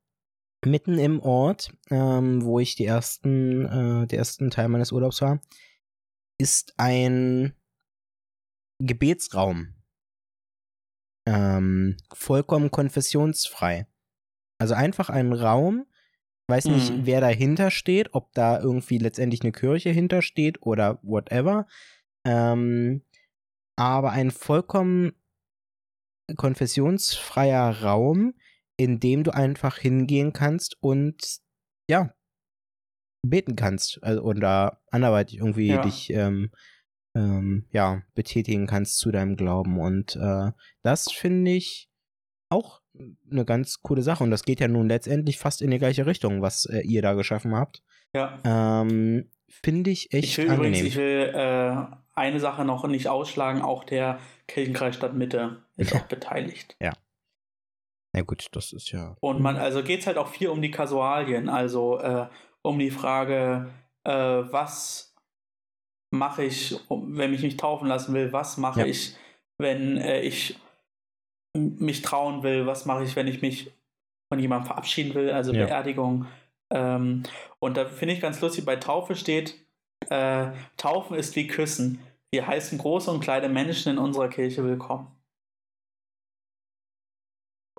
[0.64, 5.40] mitten im Ort, ähm, wo ich die ersten, äh, der ersten Teil meines Urlaubs war,
[6.38, 7.54] ist ein
[8.78, 9.74] Gebetsraum.
[11.26, 13.86] Ähm, vollkommen konfessionsfrei.
[14.58, 15.86] Also einfach ein Raum,
[16.48, 17.06] weiß nicht, Mhm.
[17.06, 21.66] wer dahinter steht, ob da irgendwie letztendlich eine Kirche hintersteht oder whatever.
[22.26, 23.02] Ähm,
[23.76, 25.12] aber ein vollkommen
[26.36, 28.34] konfessionsfreier Raum,
[28.76, 31.40] in dem du einfach hingehen kannst und
[31.88, 32.14] ja,
[33.26, 34.02] beten kannst.
[34.02, 35.82] Also, oder anderweitig irgendwie Ja.
[35.82, 36.50] dich ähm,
[37.16, 39.78] ähm, ja, betätigen kannst zu deinem Glauben.
[39.78, 41.90] Und äh, das finde ich
[42.50, 42.81] auch
[43.30, 44.22] eine ganz coole Sache.
[44.24, 47.14] Und das geht ja nun letztendlich fast in die gleiche Richtung, was äh, ihr da
[47.14, 47.82] geschaffen habt.
[48.14, 48.38] Ja.
[48.44, 50.70] Ähm, finde ich echt Ich will angenehm.
[50.72, 51.76] übrigens, ich will äh,
[52.14, 56.76] eine Sache noch nicht ausschlagen, auch der Kirchenkreis Stadtmitte ist auch beteiligt.
[58.14, 59.16] Na gut, das ist ja.
[59.20, 62.26] Und man, also geht es halt auch viel um die Kasualien, also äh,
[62.60, 63.70] um die Frage,
[64.04, 65.14] äh, was
[66.10, 68.86] mache ich, wenn ich mich taufen lassen will, was mache Ja.
[68.86, 69.16] ich,
[69.56, 70.58] wenn äh, ich
[71.54, 73.72] mich trauen will, was mache ich, wenn ich mich
[74.28, 75.66] von jemandem verabschieden will, also Ja.
[75.66, 76.26] Beerdigung.
[76.70, 77.24] Ähm,
[77.58, 79.56] und da finde ich ganz lustig, bei Taufe steht,
[80.08, 82.00] äh, Taufen ist wie Küssen.
[82.30, 85.08] Wir heißen große und kleine Menschen in unserer Kirche willkommen.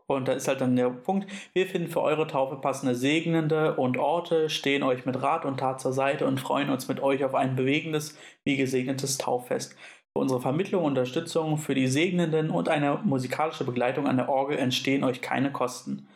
[0.06, 3.98] Und da ist halt dann der Punkt, wir finden für eure Taufe passende Segnende und
[3.98, 7.34] Orte, stehen euch mit Rat und Tat zur Seite und freuen uns mit euch auf
[7.34, 9.76] ein bewegendes, wie gesegnetes Tauffest.
[10.16, 14.60] Für unsere Vermittlung und Unterstützung für die Segnenden und eine musikalische Begleitung an der Orgel
[14.60, 16.08] entstehen euch keine Kosten.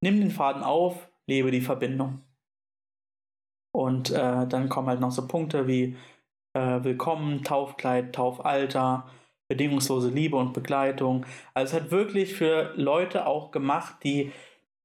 [0.00, 2.22] Nimm den Faden auf, lebe die Verbindung.
[3.72, 5.96] Und äh, dann kommen halt noch so Punkte wie
[6.54, 9.06] äh, Willkommen, Taufkleid, Taufalter,
[9.48, 11.24] bedingungslose Liebe und Begleitung.
[11.54, 14.32] Also es hat wirklich für Leute auch gemacht, die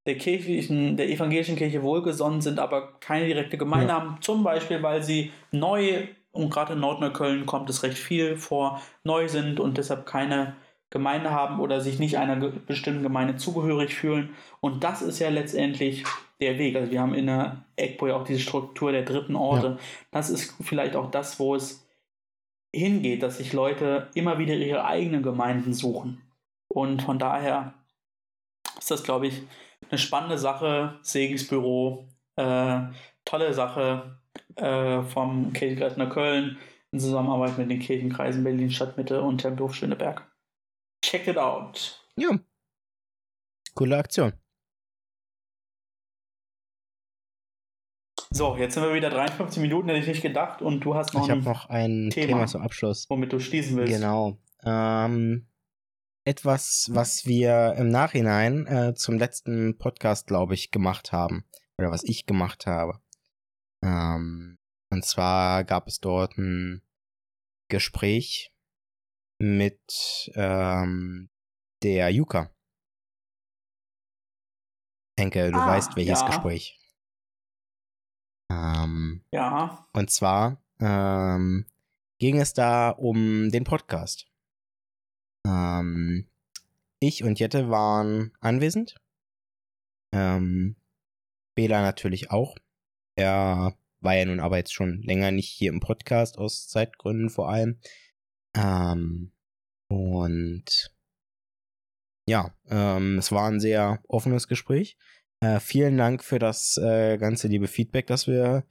[0.06, 4.02] der kirchlichen, der evangelischen Kirche wohlgesonnen sind, aber keine direkte Gemeinde Ja.
[4.02, 4.18] haben.
[4.22, 9.28] Zum Beispiel, weil sie neu, und gerade in Nordneukölln kommt es recht viel vor, neu
[9.28, 10.56] sind und deshalb keine
[10.90, 14.36] Gemeinde haben oder sich nicht einer bestimmten Gemeinde zugehörig fühlen.
[14.60, 16.04] Und das ist ja letztendlich
[16.42, 16.76] der Weg.
[16.76, 19.78] Also wir haben in der EGPO ja auch diese Struktur der dritten Orte.
[20.12, 21.88] Das ist vielleicht auch das, wo es
[22.74, 26.22] hingeht, dass sich Leute immer wieder ihre eigenen Gemeinden suchen.
[26.68, 27.74] Und von daher
[28.78, 29.44] ist das, glaube ich,
[29.90, 31.00] eine spannende Sache.
[31.02, 32.08] Segensbüro,
[32.38, 32.82] äh,
[33.26, 34.21] tolle Sache
[34.62, 36.58] äh, vom Kirchenkreis Neukölln
[36.92, 40.30] in Zusammenarbeit mit den Kirchenkreisen Berlin Stadtmitte und Tempelhof Schöneberg.
[41.04, 42.06] Check it out.
[42.16, 42.38] Ja.
[43.74, 44.34] Coole Aktion.
[48.34, 50.62] So, jetzt sind wir wieder 53 Minuten, hätte ich nicht gedacht.
[50.62, 52.28] Und du hast noch Ich habe ein, noch ein Thema.
[52.28, 53.10] Thema zum Abschluss.
[53.10, 53.94] womit du schließen willst.
[53.94, 54.38] Genau.
[54.64, 55.48] Ähm,
[56.24, 61.46] etwas, was wir im Nachhinein äh, zum letzten Podcast, glaube ich, gemacht haben.
[61.78, 63.00] Oder was ich gemacht habe.
[63.84, 64.58] Ähm,
[64.92, 66.82] und zwar gab es dort ein
[67.70, 68.54] Gespräch
[69.40, 71.30] mit ähm,
[71.84, 72.54] der Yuka.
[75.18, 76.28] Henke, du Ah, weißt welches ja.
[76.28, 76.80] Gespräch.
[78.52, 81.66] Ähm, Ja, und zwar ähm,
[82.20, 84.28] ging es da um den Podcast.
[85.48, 86.30] Ähm,
[87.00, 88.96] ich und Jette waren anwesend.
[90.14, 90.76] Ähm,
[91.56, 92.56] Bela natürlich auch.
[93.16, 97.50] Er war ja nun aber jetzt schon länger nicht hier im Podcast, aus Zeitgründen vor
[97.50, 97.80] allem.
[98.56, 99.32] Ähm,
[99.90, 100.92] und
[102.28, 104.98] ja, ähm, es war ein sehr offenes Gespräch.
[105.42, 108.64] Äh, vielen Dank für das äh, ganze liebe Feedback, das wir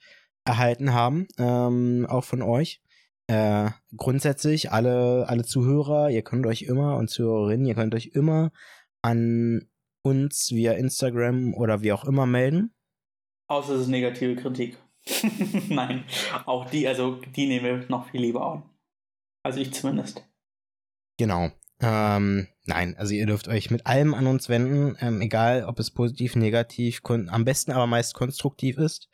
[0.44, 2.80] erhalten haben, ähm, auch von euch.
[3.26, 8.50] Äh, grundsätzlich alle, alle Zuhörer, ihr könnt euch immer und Zuhörerinnen, ihr könnt euch immer
[9.02, 9.68] an
[10.02, 12.74] uns via Instagram oder wie auch immer melden.
[13.50, 14.78] Außer es ist negative Kritik.
[15.68, 16.04] Nein,
[16.46, 18.62] auch die, also die nehmen wir noch viel lieber an.
[19.42, 20.24] Also ich zumindest.
[21.18, 21.50] Genau.
[21.82, 25.90] Ähm, nein, also ihr dürft euch mit allem an uns wenden, ähm, egal ob es
[25.90, 29.08] positiv, negativ, am besten aber meist konstruktiv ist.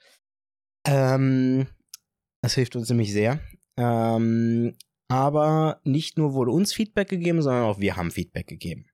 [0.85, 1.69] Ähm,
[2.43, 3.39] das hilft uns nämlich sehr.
[3.77, 4.75] Ähm,
[5.09, 8.87] aber nicht nur wurde uns Feedback gegeben, sondern auch wir haben Feedback gegeben.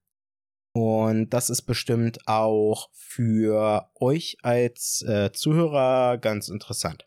[0.75, 7.07] Und das ist bestimmt auch für euch als äh, Zuhörer ganz interessant.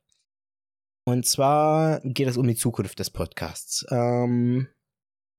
[1.08, 3.86] Und zwar geht es um die Zukunft des Podcasts.
[3.90, 4.68] Ähm,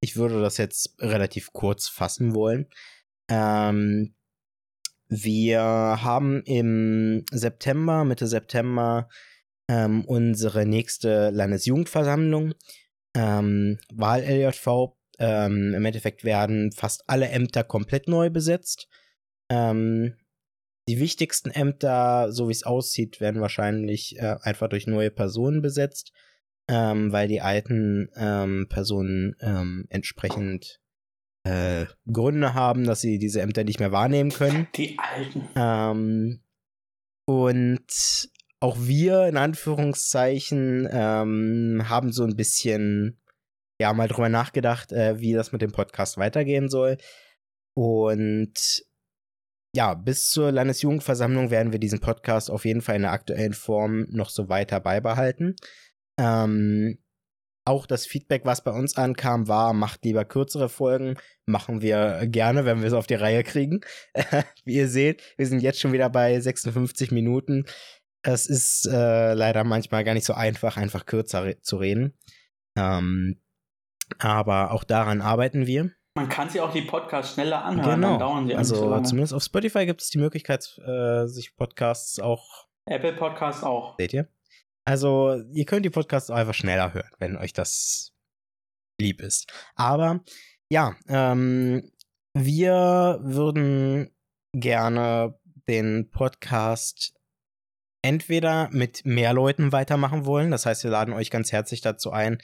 [0.01, 2.67] ich würde das jetzt relativ kurz fassen wollen.
[3.29, 4.15] Ähm,
[5.09, 9.09] wir haben im September, Mitte September,
[9.69, 12.55] ähm, unsere nächste Landesjugendversammlung.
[13.15, 18.89] Ähm, Wahl-LJV ähm, Im Endeffekt werden fast alle Ämter komplett neu besetzt.
[19.51, 20.15] Ähm,
[20.89, 26.13] die wichtigsten Ämter, so wie es aussieht, werden wahrscheinlich äh, einfach durch neue Personen besetzt,
[26.69, 30.81] ähm, weil die alten ähm, Personen ähm, entsprechend
[31.45, 34.69] äh, Gründe haben, dass sie diese Ämter nicht mehr wahrnehmen können.
[34.77, 35.49] Die alten.
[35.57, 36.41] Ähm,
[37.25, 43.19] und auch wir, in Anführungszeichen, ähm, haben so ein bisschen
[43.81, 46.97] ja mal drüber nachgedacht, äh, wie das mit dem Podcast weitergehen soll.
[47.75, 48.85] Und
[49.75, 54.07] ja, bis zur Landesjugendversammlung werden wir diesen Podcast auf jeden Fall in der aktuellen Form
[54.09, 55.55] noch so weiter beibehalten.
[56.19, 56.99] Ähm,
[57.67, 61.19] auch das Feedback, was bei uns ankam, war, macht lieber kürzere Folgen.
[61.47, 63.81] Machen wir gerne, wenn wir es auf die Reihe kriegen.
[64.65, 67.65] Wie ihr seht, wir sind jetzt schon wieder bei 56 Minuten.
[68.23, 72.17] Es ist äh, leider manchmal gar nicht so einfach, einfach kürzer re zu reden.
[72.79, 73.41] Ähm,
[74.19, 75.91] aber auch daran arbeiten wir.
[76.15, 78.11] Man kann sich auch die Podcasts schneller anhören, genau.
[78.13, 82.19] dann dauern sie Also so zumindest auf Spotify gibt es die Möglichkeit, äh, sich Podcasts
[82.19, 82.67] auch.
[82.87, 83.97] Apple Podcasts auch.
[83.99, 84.29] Seht ihr?
[84.87, 88.13] Also ihr könnt die Podcasts einfach schneller hören, wenn euch das
[88.99, 89.53] lieb ist.
[89.75, 90.21] Aber
[90.71, 91.91] ja, ähm,
[92.33, 94.11] wir würden
[94.55, 95.39] gerne
[95.69, 97.15] den Podcast
[98.03, 100.51] entweder mit mehr Leuten weitermachen wollen.
[100.51, 102.39] Das heißt, wir laden euch ganz herzlich dazu ein,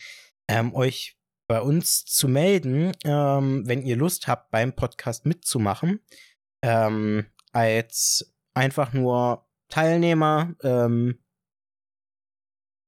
[0.48, 1.16] ähm, euch
[1.52, 6.00] bei uns zu melden, ähm, wenn ihr Lust habt, beim Podcast mitzumachen.
[6.64, 11.18] Ähm, als einfach nur Teilnehmer, ähm,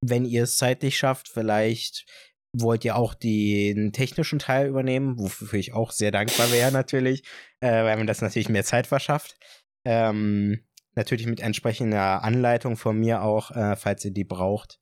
[0.00, 2.06] wenn ihr es zeitlich schafft, vielleicht
[2.54, 7.22] wollt ihr auch den technischen Teil übernehmen, wofür ich auch sehr dankbar wäre natürlich,
[7.60, 9.36] äh, weil mir das natürlich mehr Zeit verschafft.
[9.84, 14.80] Ähm, natürlich mit entsprechender Anleitung von mir auch, äh, falls ihr die braucht,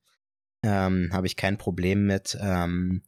[0.65, 2.39] ähm, habe ich kein Problem mit.
[2.41, 3.03] Ähm,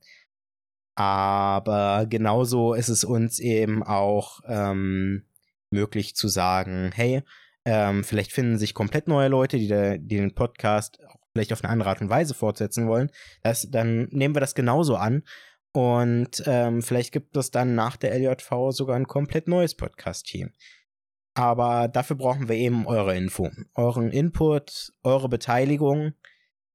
[0.95, 5.25] aber genauso ist es uns eben auch ähm,
[5.71, 7.23] möglich zu sagen, hey,
[7.65, 10.99] ähm, vielleicht finden sich komplett neue Leute, die, da, die den Podcast
[11.33, 13.11] vielleicht auf eine andere Art und Weise fortsetzen wollen.
[13.43, 15.23] Das, dann nehmen wir das genauso an.
[15.73, 20.53] Und ähm, vielleicht gibt es dann nach der LJV sogar ein komplett neues Podcast-Team.
[21.35, 26.13] Aber dafür brauchen wir eben eure Info, euren Input, eure Beteiligung.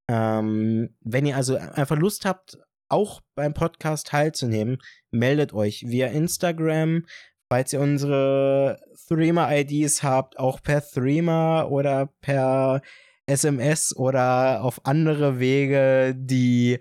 [0.09, 2.57] Ähm, wenn ihr also einfach Lust habt,
[2.89, 4.79] auch beim Podcast teilzunehmen,
[5.11, 7.05] meldet euch via Instagram,
[7.49, 12.81] falls ihr unsere Threema-IDs habt, auch per Threema oder per
[13.25, 16.79] SMS oder auf andere Wege, die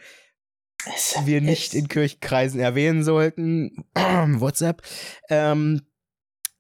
[1.25, 3.85] wir nicht in Kirchenkreisen erwähnen sollten.
[3.95, 4.83] WhatsApp.
[5.29, 5.83] Ähm,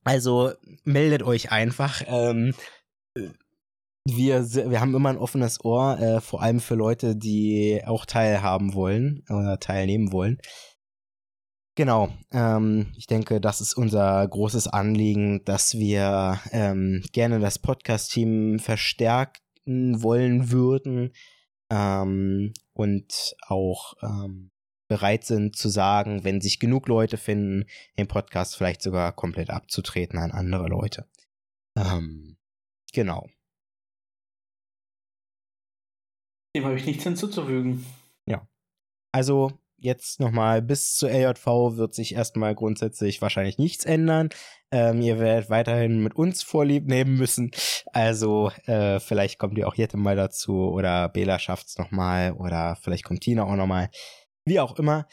[0.04, 0.52] also
[0.84, 2.02] meldet euch einfach.
[2.06, 2.54] Ähm,
[4.04, 8.74] wir, wir haben immer ein offenes Ohr, äh, vor allem für Leute, die auch teilhaben
[8.74, 10.38] wollen oder teilnehmen wollen.
[11.78, 18.58] Genau, ähm, ich denke, das ist unser großes Anliegen, dass wir ähm, gerne das Podcast-Team
[18.58, 21.12] verstärken wollen würden
[21.70, 24.50] ähm, und auch ähm,
[24.88, 30.18] bereit sind zu sagen, wenn sich genug Leute finden, den Podcast vielleicht sogar komplett abzutreten
[30.18, 31.06] an andere Leute.
[31.76, 32.38] Ähm,
[32.92, 33.28] genau.
[36.58, 37.86] Dem habe ich nichts hinzuzufügen.
[38.26, 38.44] Ja.
[39.12, 41.46] Also jetzt nochmal bis zur LJV
[41.76, 44.30] wird sich erstmal grundsätzlich wahrscheinlich nichts ändern.
[44.72, 47.52] Ähm, ihr werdet weiterhin mit uns Vorlieb nehmen müssen.
[47.92, 53.04] Also äh, vielleicht kommt ihr auch Jette mal dazu oder Bela schafft's nochmal oder vielleicht
[53.04, 53.88] kommt Tina auch nochmal.
[54.44, 55.06] Wie auch immer.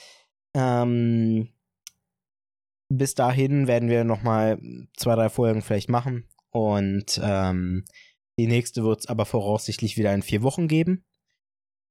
[0.55, 1.49] Ähm,
[2.89, 4.59] bis dahin werden wir nochmal
[4.97, 6.27] zwei, drei Folgen vielleicht machen.
[6.49, 7.85] Und ähm,
[8.39, 11.05] die nächste wird es aber voraussichtlich wieder in vier Wochen geben.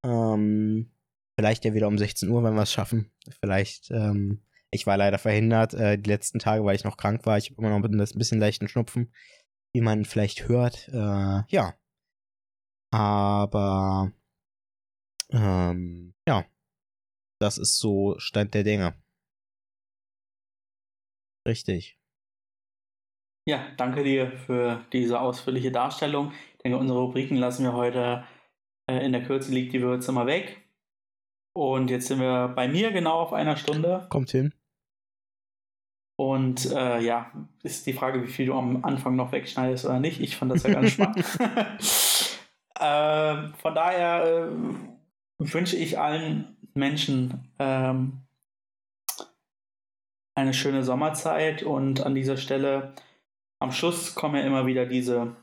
[0.05, 0.90] Ähm,
[1.38, 3.11] vielleicht ja wieder um 16 Uhr, wenn wir es schaffen.
[3.40, 7.38] Vielleicht, ähm, ich war leider verhindert äh, die letzten Tage, weil ich noch krank war.
[7.38, 9.12] Ich habe immer noch ein bisschen leichten Schnupfen,
[9.74, 10.88] wie man vielleicht hört.
[10.88, 11.74] Äh, ja.
[12.92, 14.12] Aber
[15.32, 16.44] ähm, ja,
[17.40, 18.94] das ist so Stand der Dinge.
[21.46, 21.98] Richtig.
[23.46, 26.32] Ja, danke dir für diese ausführliche Darstellung.
[26.52, 28.24] Ich denke, unsere Rubriken lassen wir heute
[28.87, 30.62] in der Kürze liegt die Würze mal weg.
[31.57, 34.07] Und jetzt sind wir bei mir genau auf einer Stunde.
[34.11, 34.53] Kommt hin.
[36.16, 37.30] Und äh, ja,
[37.62, 40.20] ist die Frage, wie viel du am Anfang noch wegschneidest oder nicht.
[40.20, 41.18] Ich fand das ja ganz spannend.
[42.78, 44.49] äh, von daher äh,
[45.39, 48.20] wünsche ich allen Menschen ähm,
[50.37, 52.95] eine schöne Sommerzeit und an dieser Stelle
[53.61, 55.37] am Schluss kommen ja immer wieder diese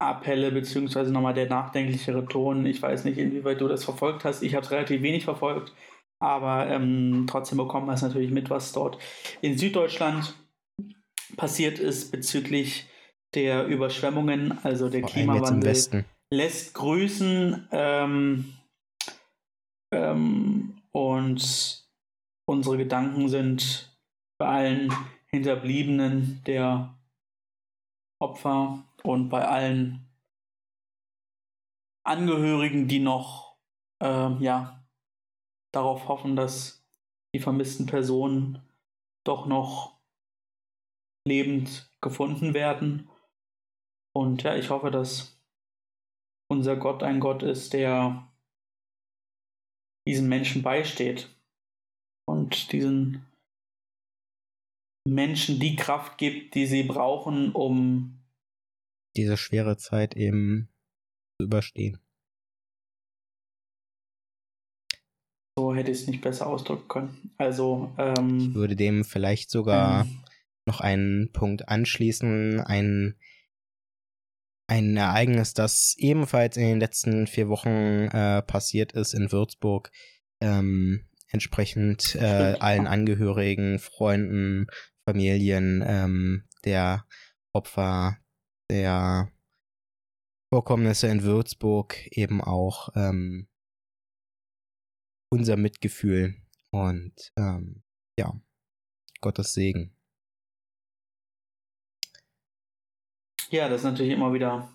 [0.00, 2.66] Appelle, beziehungsweise nochmal der nachdenklichere Ton.
[2.66, 4.42] Ich weiß nicht, inwieweit du das verfolgt hast.
[4.42, 5.72] Ich habe es relativ wenig verfolgt,
[6.20, 8.98] aber ähm, trotzdem bekommt man es natürlich mit, was dort
[9.40, 10.34] in Süddeutschland
[11.36, 12.88] passiert ist bezüglich
[13.34, 18.52] der Überschwemmungen, also der Vor Klimawandel lässt grüßen ähm,
[19.92, 21.86] ähm, und
[22.46, 23.96] unsere Gedanken sind
[24.38, 24.92] bei allen
[25.30, 26.94] Hinterbliebenen der
[28.20, 30.06] Opfer und bei allen
[32.04, 33.56] Angehörigen, die noch
[34.02, 34.86] äh, ja,
[35.72, 36.86] darauf hoffen, dass
[37.34, 38.62] die vermissten Personen
[39.24, 39.98] doch noch
[41.26, 43.08] lebend gefunden werden.
[44.14, 45.40] Und ja, ich hoffe, dass
[46.50, 48.30] unser Gott ein Gott ist, der
[50.06, 51.34] diesen Menschen beisteht
[52.26, 53.26] und diesen
[55.06, 58.17] Menschen die Kraft gibt, die sie brauchen, um
[59.18, 60.68] diese schwere Zeit eben
[61.36, 61.98] zu überstehen.
[65.58, 67.34] So hätte ich es nicht besser ausdrücken können.
[67.36, 70.22] Also, ähm, ich würde dem vielleicht sogar ähm,
[70.66, 73.16] noch einen Punkt anschließen, ein,
[74.68, 79.90] ein Ereignis, das ebenfalls in den letzten vier Wochen äh, passiert ist in Würzburg.
[80.40, 84.68] Ähm, entsprechend äh, allen Angehörigen, Freunden,
[85.04, 87.04] Familien ähm, der
[87.52, 88.18] Opfer
[88.70, 89.30] der
[90.52, 93.48] Vorkommnisse in Würzburg eben auch ähm,
[95.30, 96.36] unser Mitgefühl
[96.70, 97.82] und ähm,
[98.18, 98.34] ja,
[99.20, 99.94] Gottes Segen.
[103.50, 104.68] Ja, das ist natürlich immer wieder,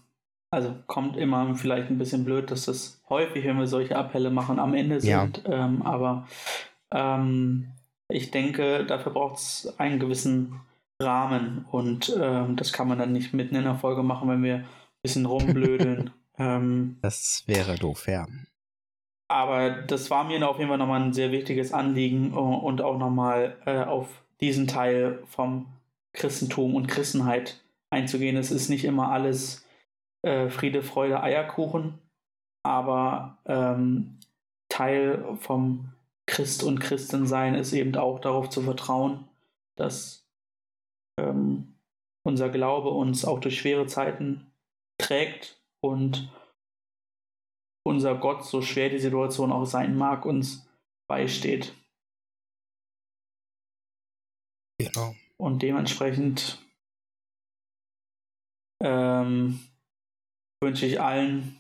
[0.52, 4.60] also kommt immer vielleicht ein bisschen blöd, dass das häufig, wenn wir solche Appelle machen,
[4.60, 5.44] am Ende sind.
[5.46, 5.66] Ja.
[5.66, 6.28] Ähm, aber
[6.92, 7.72] ähm,
[8.08, 10.60] ich denke, dafür braucht es einen gewissen
[11.04, 14.56] Rahmen und ähm, das kann man dann nicht mitten in der Folge machen, wenn wir
[14.56, 14.66] ein
[15.02, 16.12] bisschen rumblödeln.
[16.38, 18.28] ähm, das wäre doof, ja.
[19.28, 23.58] Aber das war mir auf jeden Fall nochmal ein sehr wichtiges Anliegen und auch nochmal
[23.66, 25.68] äh, auf diesen Teil vom
[26.14, 28.38] Christentum und Christenheit einzugehen.
[28.38, 29.66] Es ist nicht immer alles
[30.22, 32.00] äh, Friede, Freude, Eierkuchen,
[32.64, 34.20] aber ähm,
[34.70, 35.94] Teil vom
[36.26, 39.28] Christ und Christensein ist eben auch darauf zu vertrauen,
[39.76, 40.23] dass
[41.20, 41.76] ähm,
[42.26, 44.52] unser Glaube uns auch durch schwere Zeiten
[44.98, 46.32] trägt und
[47.86, 50.68] unser Gott, so schwer die Situation auch sein mag, uns
[51.08, 51.76] beisteht.
[54.80, 55.16] Genau.
[55.38, 56.60] Und dementsprechend
[58.82, 59.60] ähm,
[60.62, 61.60] wünsche ich allen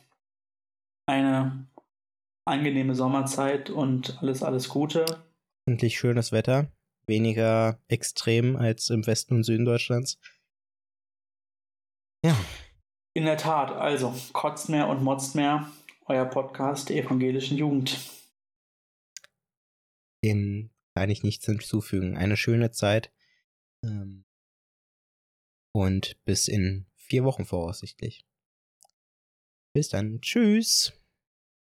[1.10, 1.68] eine
[2.46, 5.06] angenehme Sommerzeit und alles, alles Gute.
[5.66, 6.72] Endlich schönes Wetter
[7.08, 10.20] weniger extrem als im Westen und Süden Deutschlands.
[12.24, 12.38] Ja.
[13.14, 15.72] In der Tat, also kotzt mehr und motzt mehr,
[16.06, 18.00] euer Podcast der evangelischen Jugend.
[20.24, 22.18] Dem kann ich nichts hinzufügen.
[22.18, 23.12] Eine schöne Zeit.
[23.84, 24.26] Ähm,
[25.76, 28.26] und bis in vier Wochen voraussichtlich.
[29.76, 30.22] Bis dann.
[30.22, 30.94] Tschüss.